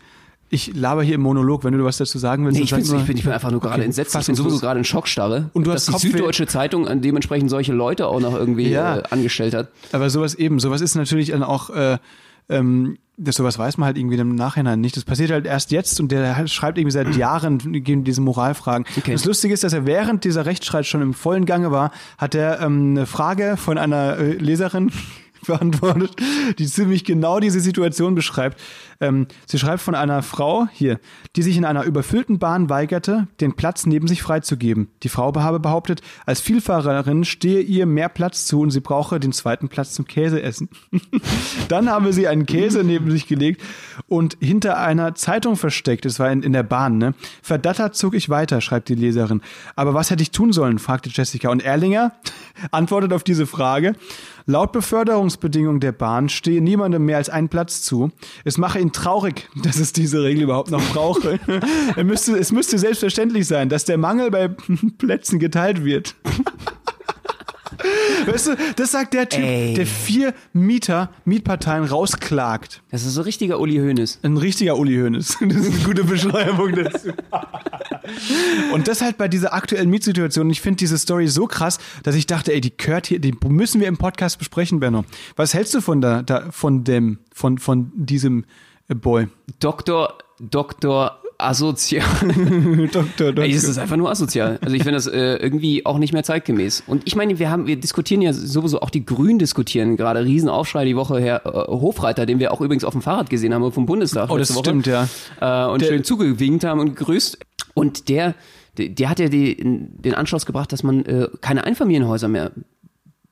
[0.52, 2.58] ich laber hier im Monolog, wenn du was dazu sagen willst.
[2.58, 4.16] Nee, ich, bin, ich, bin, ich bin einfach nur gerade Okay, entsetzt.
[4.18, 5.48] Ich bin sowieso gerade in Schockstarre.
[5.52, 6.08] Und du dass hast die Kopfweh.
[6.18, 8.98] Süddeutsche Zeitung äh, dementsprechend solche Leute auch noch irgendwie Ja.
[8.98, 9.68] äh, angestellt hat.
[9.92, 11.98] Aber sowas eben, sowas ist natürlich dann auch, äh,
[12.48, 14.96] ähm, das sowas weiß man halt irgendwie im Nachhinein nicht.
[14.96, 18.86] Das passiert halt erst jetzt und der schreibt irgendwie seit Jahren gegen diese Moralfragen.
[18.98, 19.12] Okay.
[19.12, 22.60] Das Lustige ist, dass er während dieser Rechtsstreit schon im vollen Gange war, hat er
[22.60, 24.90] ähm, eine Frage von einer äh, Leserin
[25.46, 26.16] beantwortet,
[26.58, 28.60] die ziemlich genau diese Situation beschreibt.
[29.00, 31.00] Ähm, sie schreibt von einer Frau hier,
[31.36, 34.88] die sich in einer überfüllten Bahn weigerte, den Platz neben sich freizugeben.
[35.02, 39.32] Die Frau habe behauptet, als Vielfahrerin stehe ihr mehr Platz zu und sie brauche den
[39.32, 40.68] zweiten Platz zum Käseessen.
[41.68, 43.62] Dann habe sie einen Käse neben sich gelegt
[44.06, 46.04] und hinter einer Zeitung versteckt.
[46.04, 47.14] Es war in, in der Bahn, ne?
[47.42, 49.40] Verdattert zog ich weiter, schreibt die Leserin.
[49.76, 50.78] Aber was hätte ich tun sollen?
[50.78, 51.48] fragte Jessica.
[51.50, 52.12] Und Erlinger
[52.70, 53.94] antwortet auf diese Frage.
[54.50, 58.10] Laut Beförderungsbedingungen der Bahn stehe niemandem mehr als ein Platz zu.
[58.44, 61.38] Es mache ihn traurig, dass es diese Regel überhaupt noch brauche.
[61.96, 64.48] es, müsste, es müsste selbstverständlich sein, dass der Mangel bei
[64.98, 66.16] Plätzen geteilt wird.
[68.26, 69.74] Weißt du, das sagt der Typ, Ey.
[69.74, 72.82] der vier Mieter, Mietparteien rausklagt.
[72.90, 74.20] Das ist so richtiger Uli Hoeneß.
[74.22, 75.38] Ein richtiger Uli Hoeneß.
[75.50, 77.10] Das ist eine gute Beschreibung dazu.
[78.72, 80.48] Und das halt bei dieser aktuellen Mietsituation.
[80.50, 83.80] Ich finde diese Story so krass, dass ich dachte, ey, die gehört hier, die müssen
[83.80, 85.04] wir im Podcast besprechen, Benno.
[85.36, 88.44] Was hältst du von da, da von dem, von, von diesem
[88.88, 89.28] äh, Boy?
[89.58, 92.04] Doktor, Doktor asozial.
[92.92, 93.44] Doktor, Doktor.
[93.44, 94.58] Ey, das ist einfach nur asozial.
[94.62, 96.82] Also ich finde das äh, irgendwie auch nicht mehr zeitgemäß.
[96.86, 100.84] Und ich meine, wir haben, wir diskutieren ja sowieso auch die Grünen diskutieren gerade Riesenaufschrei
[100.84, 101.42] die Woche her.
[101.44, 104.30] Äh, Hofreiter, den wir auch übrigens auf dem Fahrrad gesehen haben vom Bundestag.
[104.30, 105.08] Oh, das Woche, stimmt, ja.
[105.40, 107.38] Äh, und Der- schön zugewinkt haben und gegrüßt.
[107.74, 108.34] Und der,
[108.78, 112.52] der, der hat ja die, den Anschluss gebracht, dass man äh, keine Einfamilienhäuser mehr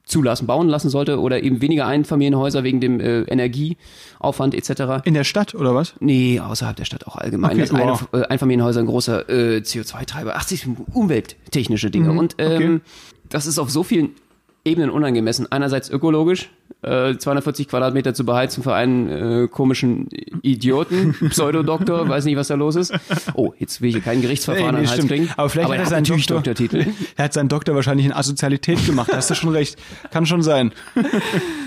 [0.09, 5.05] zulassen, bauen lassen sollte oder eben weniger Einfamilienhäuser wegen dem äh, Energieaufwand etc.
[5.05, 5.93] In der Stadt, oder was?
[5.99, 7.51] Nee, außerhalb der Stadt auch allgemein.
[7.51, 8.07] Okay, das eine, wow.
[8.13, 10.33] äh, Einfamilienhäuser ein großer äh, CO2-Treiber.
[10.35, 12.11] Ach, das sind umwelttechnische Dinge.
[12.11, 12.79] Und ähm, okay.
[13.29, 14.09] das ist auf so vielen
[14.65, 15.51] Ebenen unangemessen.
[15.51, 16.49] Einerseits ökologisch,
[16.81, 20.07] äh, 240 Quadratmeter zu beheizen für einen äh, komischen
[20.41, 22.93] Idioten, Pseudodoktor, weiß nicht, was da los ist.
[23.33, 25.29] Oh, jetzt will ich hier kein Gerichtsverfahren Ey, nee, an kriegen.
[25.37, 26.85] Aber vielleicht er hat er seinen Doktor- Doktortitel.
[27.17, 29.09] Er hat seinen Doktor wahrscheinlich in Asozialität gemacht.
[29.11, 29.77] Da hast du schon recht.
[30.11, 30.71] Kann schon sein.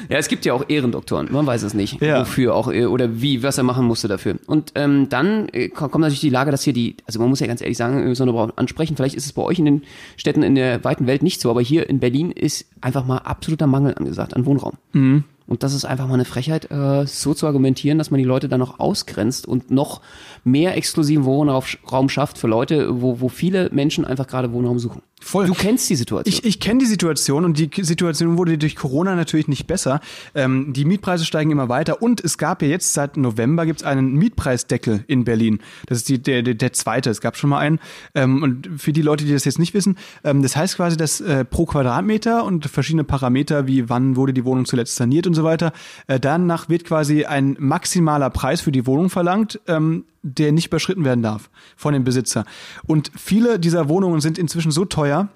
[0.08, 2.20] Ja, es gibt ja auch Ehrendoktoren, man weiß es nicht, Ja.
[2.20, 4.34] wofür auch äh, oder wie, was er machen musste dafür.
[4.46, 7.40] Und ähm, dann äh, ko- kommt natürlich die Lage, dass hier die, also man muss
[7.40, 9.82] ja ganz ehrlich sagen, darüber auch ansprechen, vielleicht ist es bei euch in den
[10.16, 13.66] Städten in der weiten Welt nicht so, aber hier in Berlin ist einfach mal absoluter
[13.68, 14.74] Mangel angesagt an Wohnraum.
[15.02, 15.31] Mm-hmm.
[15.46, 18.48] Und das ist einfach mal eine Frechheit, äh, so zu argumentieren, dass man die Leute
[18.48, 20.00] dann noch ausgrenzt und noch
[20.44, 25.02] mehr exklusiven Wohnraum schafft für Leute, wo, wo viele Menschen einfach gerade Wohnraum suchen.
[25.22, 25.46] Voll.
[25.46, 26.32] Du kennst die Situation.
[26.32, 30.00] Ich, ich kenne die Situation und die Situation wurde durch Corona natürlich nicht besser.
[30.34, 34.14] Ähm, die Mietpreise steigen immer weiter und es gab ja jetzt seit November gibt's einen
[34.14, 35.60] Mietpreisdeckel in Berlin.
[35.86, 37.10] Das ist die, der, der, der zweite.
[37.10, 37.78] Es gab schon mal einen.
[38.14, 41.20] Ähm, und für die Leute, die das jetzt nicht wissen, ähm, das heißt quasi, dass
[41.20, 45.44] äh, pro Quadratmeter und verschiedene Parameter wie wann wurde die Wohnung zuletzt saniert und so
[45.44, 45.72] weiter,
[46.06, 49.60] äh, danach wird quasi ein maximaler Preis für die Wohnung verlangt.
[49.66, 52.44] Ähm, der nicht überschritten werden darf von dem Besitzer.
[52.86, 55.30] Und viele dieser Wohnungen sind inzwischen so teuer,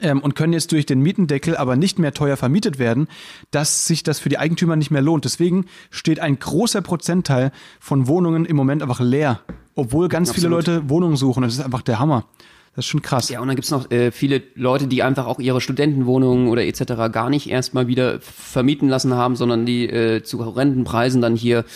[0.00, 3.08] ähm, und können jetzt durch den Mietendeckel aber nicht mehr teuer vermietet werden,
[3.50, 5.24] dass sich das für die Eigentümer nicht mehr lohnt.
[5.24, 9.40] Deswegen steht ein großer Prozentteil von Wohnungen im Moment einfach leer,
[9.74, 10.66] obwohl ganz viele Absolut.
[10.66, 11.42] Leute Wohnungen suchen.
[11.42, 12.24] Das ist einfach der Hammer.
[12.74, 13.28] Das ist schon krass.
[13.28, 17.12] Ja, und dann gibt's noch äh, viele Leute, die einfach auch ihre Studentenwohnungen oder etc.
[17.12, 21.66] gar nicht erstmal wieder vermieten lassen haben, sondern die äh, zu horrenden Preisen dann hier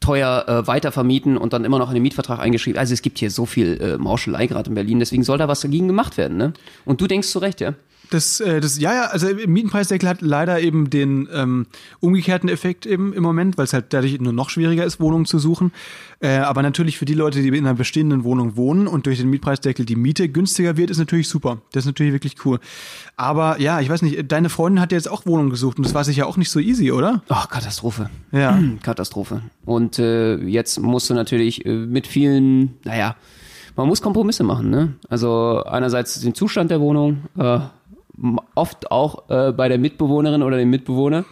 [0.00, 2.78] teuer äh, weiter vermieten und dann immer noch in den Mietvertrag eingeschrieben.
[2.78, 5.60] Also es gibt hier so viel äh, Mauschelei gerade in Berlin, deswegen soll da was
[5.60, 6.36] dagegen gemacht werden.
[6.36, 6.52] Ne?
[6.84, 7.74] Und du denkst zu Recht, ja?
[8.10, 11.66] Das, äh, das, ja, ja, also Mietenpreisdeckel hat leider eben den ähm,
[12.00, 15.38] umgekehrten Effekt eben im Moment, weil es halt dadurch nur noch schwieriger ist, Wohnungen zu
[15.38, 15.72] suchen.
[16.20, 19.30] Äh, aber natürlich für die Leute, die in einer bestehenden Wohnung wohnen und durch den
[19.30, 21.62] Mietpreisdeckel die Miete günstiger wird, ist natürlich super.
[21.72, 22.58] Das ist natürlich wirklich cool.
[23.16, 26.04] Aber ja, ich weiß nicht, deine Freundin hat jetzt auch Wohnungen gesucht und das war
[26.04, 27.22] sicher auch nicht so easy, oder?
[27.28, 28.10] Ach, Katastrophe.
[28.32, 28.60] Ja.
[28.82, 29.42] Katastrophe.
[29.64, 33.16] Und äh, jetzt musst du natürlich äh, mit vielen, naja,
[33.76, 34.68] man muss Kompromisse machen.
[34.68, 34.94] Ne?
[35.08, 37.60] Also einerseits den Zustand der Wohnung, äh,
[38.54, 41.24] oft auch äh, bei der Mitbewohnerin oder dem Mitbewohner.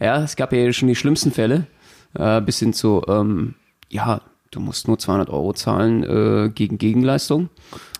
[0.00, 1.66] Ja, es gab ja schon die schlimmsten Fälle,
[2.14, 3.54] äh, bis hin zu, ähm,
[3.90, 7.50] ja, du musst nur 200 Euro zahlen äh, gegen Gegenleistung.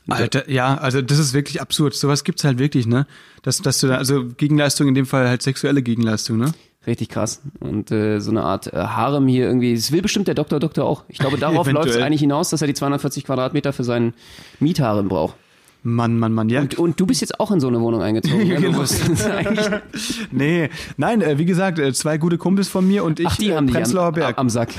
[0.09, 1.95] Alter, ja, also das ist wirklich absurd.
[1.95, 3.07] Sowas gibt's halt wirklich, ne?
[3.43, 6.53] Dass, dass du da, also Gegenleistung in dem Fall halt sexuelle Gegenleistung, ne?
[6.87, 7.43] Richtig krass.
[7.61, 9.74] Und äh, so eine Art äh, Harem hier irgendwie.
[9.74, 11.05] Das will bestimmt der Doktor Doktor auch.
[11.09, 14.14] Ich glaube, darauf läuft es eigentlich hinaus, dass er die 240 Quadratmeter für seinen
[14.59, 15.37] Mietharem braucht.
[15.83, 16.61] Mann, Mann, Mann, ja.
[16.61, 18.47] Und, und du bist jetzt auch in so eine Wohnung eingezogen.
[18.47, 18.83] Ja, Genau.
[20.31, 23.49] Nee, nein, äh, wie gesagt, äh, zwei gute Kumpels von mir und ich, Ach, die
[23.51, 24.39] äh, haben Prenzlauer am, Berg.
[24.39, 24.70] am Sack.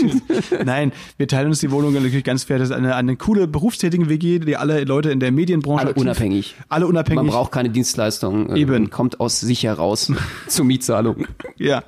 [0.64, 2.58] Nein, wir teilen uns die Wohnung natürlich ganz fair.
[2.58, 6.00] Das ist eine, eine coole berufstätige WG, die alle Leute in der Medienbranche Alle aktiv-
[6.02, 6.54] unabhängig.
[6.68, 7.22] Alle unabhängig.
[7.24, 8.50] Man braucht keine Dienstleistung.
[8.50, 8.90] äh, Eben.
[8.90, 10.12] Kommt aus sich heraus
[10.48, 11.26] zur Mietzahlung.
[11.56, 11.82] ja,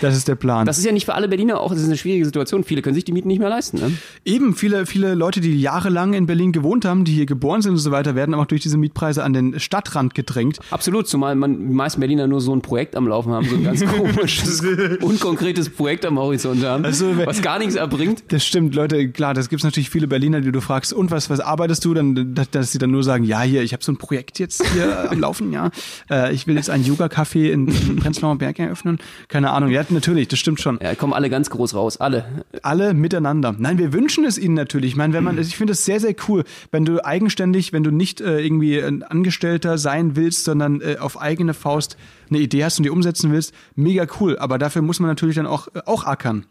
[0.00, 0.66] das ist der Plan.
[0.66, 2.64] Das ist ja nicht für alle Berliner auch, das ist eine schwierige Situation.
[2.64, 3.78] Viele können sich die Mieten nicht mehr leisten.
[3.78, 3.92] Ne?
[4.24, 7.78] Eben viele, viele Leute, die jahrelang in Berlin gewohnt haben, die hier geboren sind und
[7.78, 10.58] so weiter, weiter werden aber auch durch diese Mietpreise an den Stadtrand gedrängt.
[10.70, 13.64] Absolut, zumal man die meisten Berliner nur so ein Projekt am Laufen haben, so ein
[13.64, 14.62] ganz komisches,
[15.00, 18.24] unkonkretes Projekt am Horizont haben, Also, was gar nichts erbringt.
[18.28, 21.40] Das stimmt, Leute, klar, das gibt's natürlich viele Berliner, die du fragst, und was, was
[21.40, 21.94] arbeitest du?
[21.94, 24.64] Dann, dass, dass sie dann nur sagen, ja, hier, ich habe so ein Projekt jetzt
[24.72, 25.70] hier am Laufen, ja.
[26.10, 28.98] Äh, ich will jetzt ein Yoga-Café in, in Prenzlauer Berg eröffnen.
[29.28, 29.70] Keine Ahnung.
[29.70, 30.78] Ja, natürlich, das stimmt schon.
[30.82, 32.44] Ja, kommen alle ganz groß raus, alle.
[32.62, 33.54] Alle miteinander.
[33.58, 34.92] Nein, wir wünschen es ihnen natürlich.
[34.92, 37.90] Ich meine, wenn man, ich finde es sehr, sehr cool, wenn du eigenständig, wenn du
[37.96, 41.96] nicht äh, irgendwie ein Angestellter sein willst, sondern äh, auf eigene Faust
[42.30, 44.38] eine Idee hast und die umsetzen willst, mega cool.
[44.38, 46.46] Aber dafür muss man natürlich dann auch, äh, auch ackern.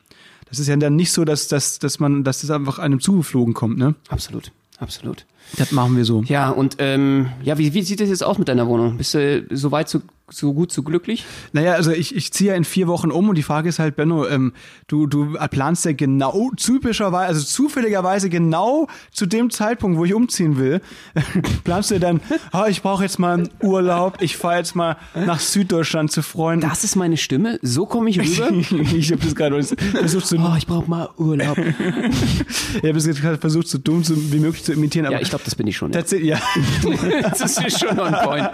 [0.50, 3.54] Das ist ja dann nicht so, dass, dass, dass man, dass das einfach einem zugeflogen
[3.54, 3.96] kommt, ne?
[4.10, 5.26] Absolut, absolut.
[5.58, 6.24] Das machen wir so.
[6.24, 8.98] Ja, und ähm, ja, wie, wie sieht das jetzt aus mit deiner Wohnung?
[8.98, 11.24] Bist du so weit, so, so gut, so glücklich?
[11.54, 13.96] Naja, also ich, ich ziehe ja in vier Wochen um und die Frage ist halt,
[13.96, 14.54] Benno, ähm,
[14.88, 20.58] du, du planst ja genau, typischerweise, also zufälligerweise genau zu dem Zeitpunkt, wo ich umziehen
[20.58, 20.82] will,
[21.64, 22.22] planst du dann,
[22.52, 26.68] ah, ich brauche jetzt mal einen Urlaub, ich fahre jetzt mal nach Süddeutschland zu Freunden.
[26.68, 27.60] Das ist meine Stimme?
[27.62, 28.52] So komme ich rüber?
[28.96, 31.58] ich habe das gerade versucht zu, oh, ich brauche mal Urlaub.
[32.76, 35.06] ich habe das gerade versucht, so dumm wie möglich zu imitieren.
[35.06, 35.92] Aber Ja, ich glaube, das bin ich schon.
[35.92, 36.00] Ja.
[36.00, 36.40] tatsächlich, ja.
[37.22, 38.50] Das ist schon on point.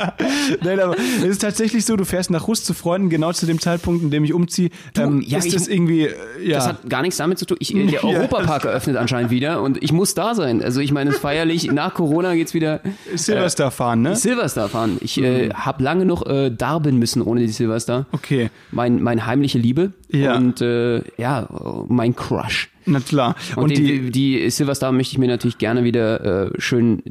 [0.64, 3.60] Nein, aber es ist tatsächlich so, du fährst nach Rust zu Freunden, genau zu dem
[3.60, 4.70] Zeitpunkt, in dem ich umziehe.
[4.98, 6.14] Ähm, ja, ist ich- das irgendwie, äh,
[6.44, 6.58] ja.
[6.58, 7.58] Das hat gar nichts damit zu tun.
[7.60, 8.04] Ich, der Ja.
[8.04, 10.64] Europapark eröffnet anscheinend wieder und ich muss da sein.
[10.64, 11.72] Also ich meine, es ist feierlich.
[11.72, 12.82] Nach Corona geht's wieder
[13.16, 14.16] Silverstar fahren, ne?
[14.16, 14.98] Silverstar fahren.
[15.02, 18.06] Ich äh, habe lange noch äh, darben müssen ohne die Silverstar.
[18.12, 20.36] Okay, Mein, mein heimliche Liebe Ja.
[20.36, 21.48] und äh, ja,
[21.88, 22.70] mein Crush.
[22.86, 23.36] Na klar.
[23.56, 27.04] Und, Und, die, die, die Silverstar möchte ich mir natürlich gerne wieder äh, schön.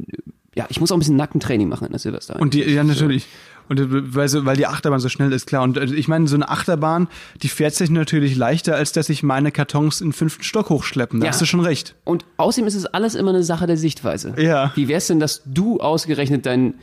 [0.55, 2.39] Ja, ich muss auch ein bisschen Nackentraining machen in der Silverstar.
[2.39, 3.27] und die, ja, natürlich.
[3.69, 5.63] Und äh, weil, so, weil die Achterbahn so schnell ist, klar.
[5.63, 7.07] Und äh, ich meine, so eine Achterbahn,
[7.41, 11.21] die fährt sich natürlich leichter, als dass ich meine Kartons in den fünften Stock hochschleppen.
[11.21, 11.31] Da Ja.
[11.31, 11.95] hast du schon recht.
[12.03, 14.33] Und außerdem ist es alles immer eine Sache der Sichtweise.
[14.37, 14.73] Ja.
[14.75, 16.73] Wie wär's denn, dass du ausgerechnet deinen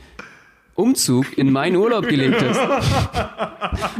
[0.79, 2.59] Umzug in meinen Urlaub gelegt hast?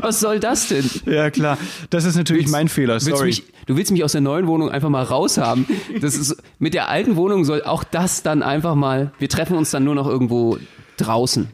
[0.02, 0.90] Was soll das denn?
[1.06, 1.58] Ja, klar.
[1.90, 3.28] Das ist natürlich mein Fehler, Willst du, sorry.
[3.28, 5.66] mich, du willst mich aus der neuen Wohnung einfach mal raushaben.
[6.02, 9.12] Das ist, mit der alten Wohnung soll auch das dann einfach mal.
[9.20, 10.58] Wir treffen uns dann nur noch irgendwo
[10.98, 11.50] draußen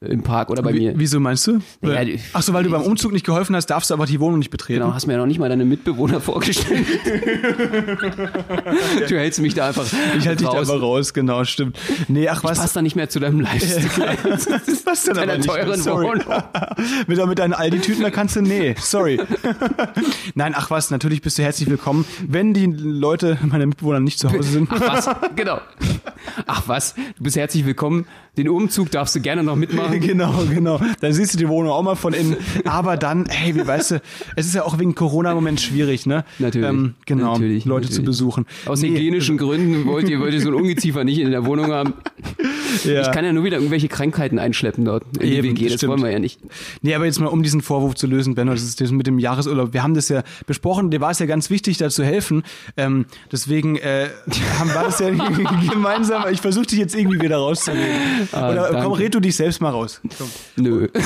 [0.00, 0.92] im Park oder bei Wie, mir.
[0.96, 1.58] wieso meinst du?
[1.82, 4.20] Ja, die- Ach so, weil du beim Umzug nicht geholfen hast, darfst du aber die
[4.20, 4.78] Wohnung nicht betreten.
[4.80, 6.86] Genau, hast mir ja noch nicht mal deine Mitbewohner vorgestellt.
[9.08, 9.84] du hältst mich da einfach
[10.16, 11.76] Ich halte dich da aber raus, genau, stimmt.
[12.06, 12.58] Nee, ach was.
[12.58, 14.16] Passt da nicht mehr zu deinem Lifestyle.
[14.22, 14.46] Das
[14.84, 15.48] passt dann Deiner aber nicht.
[15.50, 16.06] teuren sorry.
[16.06, 16.42] Wohnung.
[17.08, 19.20] mit, mit deinen Aldi-Tüten, da kannst du, nee, sorry.
[20.36, 22.04] Nein, ach was, natürlich bist du herzlich willkommen.
[22.24, 24.68] Wenn die Leute, meine Mitbewohner nicht zu Hause sind.
[24.70, 25.60] Ach was, genau.
[26.46, 28.06] Ach was, du bist herzlich willkommen.
[28.38, 29.98] Den Umzug darfst du gerne noch mitmachen.
[30.08, 30.80] Genau, genau.
[31.00, 32.36] Dann siehst du die Wohnung auch mal von innen.
[32.64, 34.02] Aber dann, hey, wie weißt du,
[34.36, 36.24] es ist ja auch wegen Corona im Moment schwierig, ne?
[36.38, 37.96] Natürlich, Ähm, genau, natürlich, Leute natürlich.
[37.96, 38.46] zu besuchen.
[38.66, 41.72] Aus Nee, hygienischen Gründen wollt ihr, wollt ihr so ein Ungeziefer nicht in der Wohnung
[41.72, 41.94] haben.
[42.84, 43.02] ja.
[43.02, 45.64] Ich kann ja nur wieder irgendwelche Krankheiten einschleppen dort in die Eben, WG.
[45.68, 45.90] Das stimmt.
[45.92, 46.40] wollen wir ja nicht.
[46.82, 49.18] Nee, aber jetzt mal um diesen Vorwurf zu lösen, Benno, das ist das mit dem
[49.18, 49.72] Jahresurlaub.
[49.72, 52.44] Wir haben das ja besprochen, dir war es ja ganz wichtig, da zu helfen.
[52.76, 54.08] Ähm, deswegen äh,
[54.58, 55.10] haben, war das ja
[55.72, 56.24] gemeinsam.
[56.30, 58.27] Ich versuche dich jetzt irgendwie wieder rauszureden.
[58.32, 58.98] Ah, Oder komm, danke.
[58.98, 60.00] red du dich selbst mal raus.
[60.18, 60.28] Komm.
[60.56, 60.88] Nö.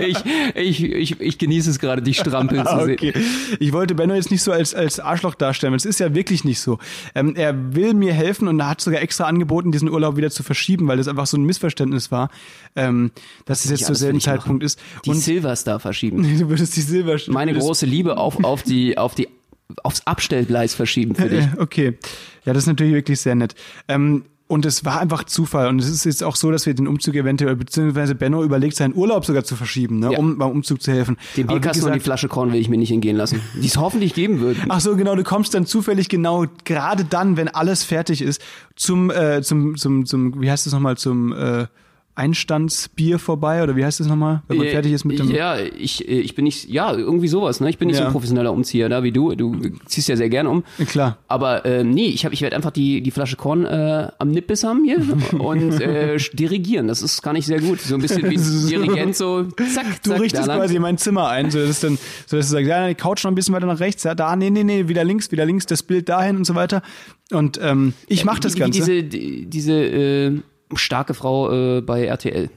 [0.00, 0.16] ich,
[0.54, 2.94] ich, ich, ich genieße es gerade, dich strampeln zu Ah, sehen.
[2.94, 3.12] okay.
[3.58, 5.74] Ich wollte Benno jetzt nicht so als, als Arschloch darstellen.
[5.74, 6.78] Es ist ja wirklich nicht so.
[7.14, 10.42] Ähm, er will mir helfen und er hat sogar extra angeboten, diesen Urlaub wieder zu
[10.42, 12.30] verschieben, weil das einfach so ein Missverständnis war,
[12.74, 13.10] ähm,
[13.44, 14.66] dass es jetzt zur alles für selben Zeitpunkt machen.
[14.66, 14.78] ist.
[15.04, 16.22] Die Und Silverstar verschieben.
[16.38, 19.28] du würdest die Silber Meine große Liebe auf, auf die, auf die,
[19.82, 21.44] aufs Abstellgleis verschieben für dich.
[21.44, 21.98] Ja, Okay.
[22.44, 23.56] Ja, das ist natürlich wirklich sehr nett.
[23.88, 25.66] Ähm, und es war einfach Zufall.
[25.68, 28.94] Und es ist jetzt auch so, dass wir den Umzug eventuell, beziehungsweise Benno überlegt, seinen
[28.94, 30.18] Urlaub sogar zu verschieben, ne, Ja.
[30.18, 31.16] um beim Umzug zu helfen.
[31.36, 33.40] Den Bierkasten und die gesagt- Flasche Korn will ich mir nicht entgehen lassen.
[33.60, 34.56] Die es hoffentlich geben wird.
[34.68, 38.40] Ach so, genau, du kommst dann zufällig genau gerade dann, wenn alles fertig ist,
[38.76, 41.66] zum, äh, zum, zum, zum, wie heißt das nochmal, zum äh,
[42.16, 45.30] Einstandsbier vorbei oder wie heißt das nochmal, wenn man Äh, fertig ist mit dem.
[45.30, 47.68] Ja, ich, äh, ich bin nicht, ja, irgendwie sowas, ne?
[47.70, 48.08] Ich bin nicht so Ja.
[48.08, 49.34] ein professioneller Umzieher da wie du.
[49.34, 49.54] Du
[49.86, 50.64] ziehst ja sehr gern um.
[50.88, 51.18] Klar.
[51.28, 54.64] Aber äh, nee, ich, hab, ich werde einfach die, die Flasche Korn äh, am Nippes
[54.64, 54.98] haben hier
[55.38, 56.88] und äh, dirigieren.
[56.88, 57.80] Das ist gar nicht sehr gut.
[57.80, 58.68] So ein bisschen wie So.
[58.68, 59.42] Dirigent, so
[59.74, 60.58] zack, Du zack, richtest da lang.
[60.60, 63.22] quasi in mein Zimmer ein, so dass, dann, so dass du sagst, ja, die Couch
[63.24, 65.66] noch ein bisschen weiter nach rechts, ja, da, nee, nee, nee, wieder links, wieder links,
[65.66, 66.82] das Bild dahin und so weiter.
[67.32, 68.86] Und ähm, ich mache das wie, Ganze.
[68.86, 70.40] Wie diese, die, diese äh,
[70.74, 72.50] starke Frau äh, bei RTL.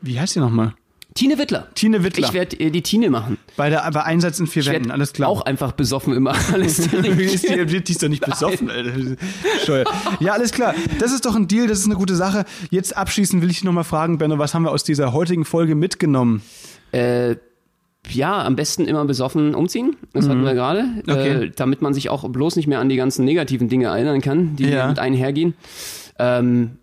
[0.00, 0.74] Wie heißt die nochmal?
[1.14, 1.66] Tine Wittler.
[1.74, 2.28] Tine Wittler.
[2.28, 3.38] Ich werde äh, die Tine machen.
[3.56, 5.28] Bei der bei Einsatz in vier Ich Wänden, alles klar.
[5.28, 9.84] auch einfach besoffen immer alles die, die, ist doch nicht besoffen, Alter.
[10.20, 10.74] Ja, alles klar.
[11.00, 12.44] Das ist doch ein Deal, das ist eine gute Sache.
[12.70, 15.74] Jetzt abschließend will ich dich nochmal fragen, Benno, was haben wir aus dieser heutigen Folge
[15.74, 16.42] mitgenommen?
[16.92, 17.36] Äh,
[18.10, 19.96] ja, am besten immer besoffen umziehen.
[20.12, 20.84] Das hatten wir gerade.
[20.84, 21.02] Mhm.
[21.08, 21.30] Okay.
[21.46, 24.54] Äh, damit man sich auch bloß nicht mehr an die ganzen negativen Dinge erinnern kann,
[24.56, 24.86] die Ja.
[24.86, 25.54] mit einhergehen.
[26.18, 26.78] Ähm,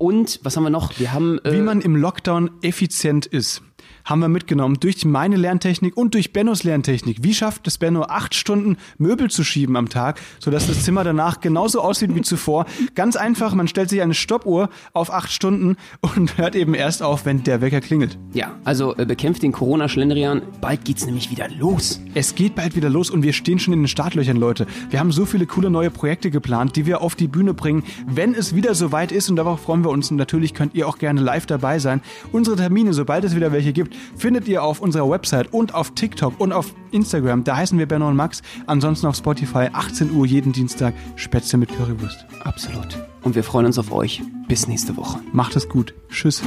[0.00, 0.98] und was haben wir noch?
[0.98, 3.62] Wir haben äh, wie man im Lockdown effizient ist
[4.04, 7.18] haben wir mitgenommen durch meine Lerntechnik und durch Bennos Lerntechnik.
[7.22, 11.40] Wie schafft es Benno, acht Stunden Möbel zu schieben am Tag, sodass das Zimmer danach
[11.40, 12.66] genauso aussieht wie zuvor?
[12.94, 17.24] Ganz einfach, man stellt sich eine Stoppuhr auf acht Stunden und hört eben erst auf,
[17.24, 18.18] wenn der Wecker klingelt.
[18.32, 20.42] Ja, also äh, bekämpft den Corona-Schlendrian.
[20.60, 22.00] Bald geht's nämlich wieder los.
[22.14, 24.66] Es geht bald wieder los und wir stehen schon in den Startlöchern, Leute.
[24.90, 28.34] Wir haben so viele coole neue Projekte geplant, die wir auf die Bühne bringen, wenn
[28.34, 30.10] es wieder soweit ist und darauf freuen wir uns.
[30.10, 32.00] Und natürlich könnt ihr auch gerne live dabei sein.
[32.32, 36.38] Unsere Termine, sobald es wieder welche gibt, findet ihr auf unserer Website und auf TikTok
[36.38, 37.44] und auf Instagram.
[37.44, 38.42] Da heißen wir Benno und Max.
[38.66, 42.26] Ansonsten auf Spotify 18 Uhr jeden Dienstag Spätzle mit Currywurst.
[42.44, 42.98] Absolut.
[43.22, 44.22] Und wir freuen uns auf euch.
[44.48, 45.20] Bis nächste Woche.
[45.32, 45.94] Macht es gut.
[46.10, 46.42] Tschüss.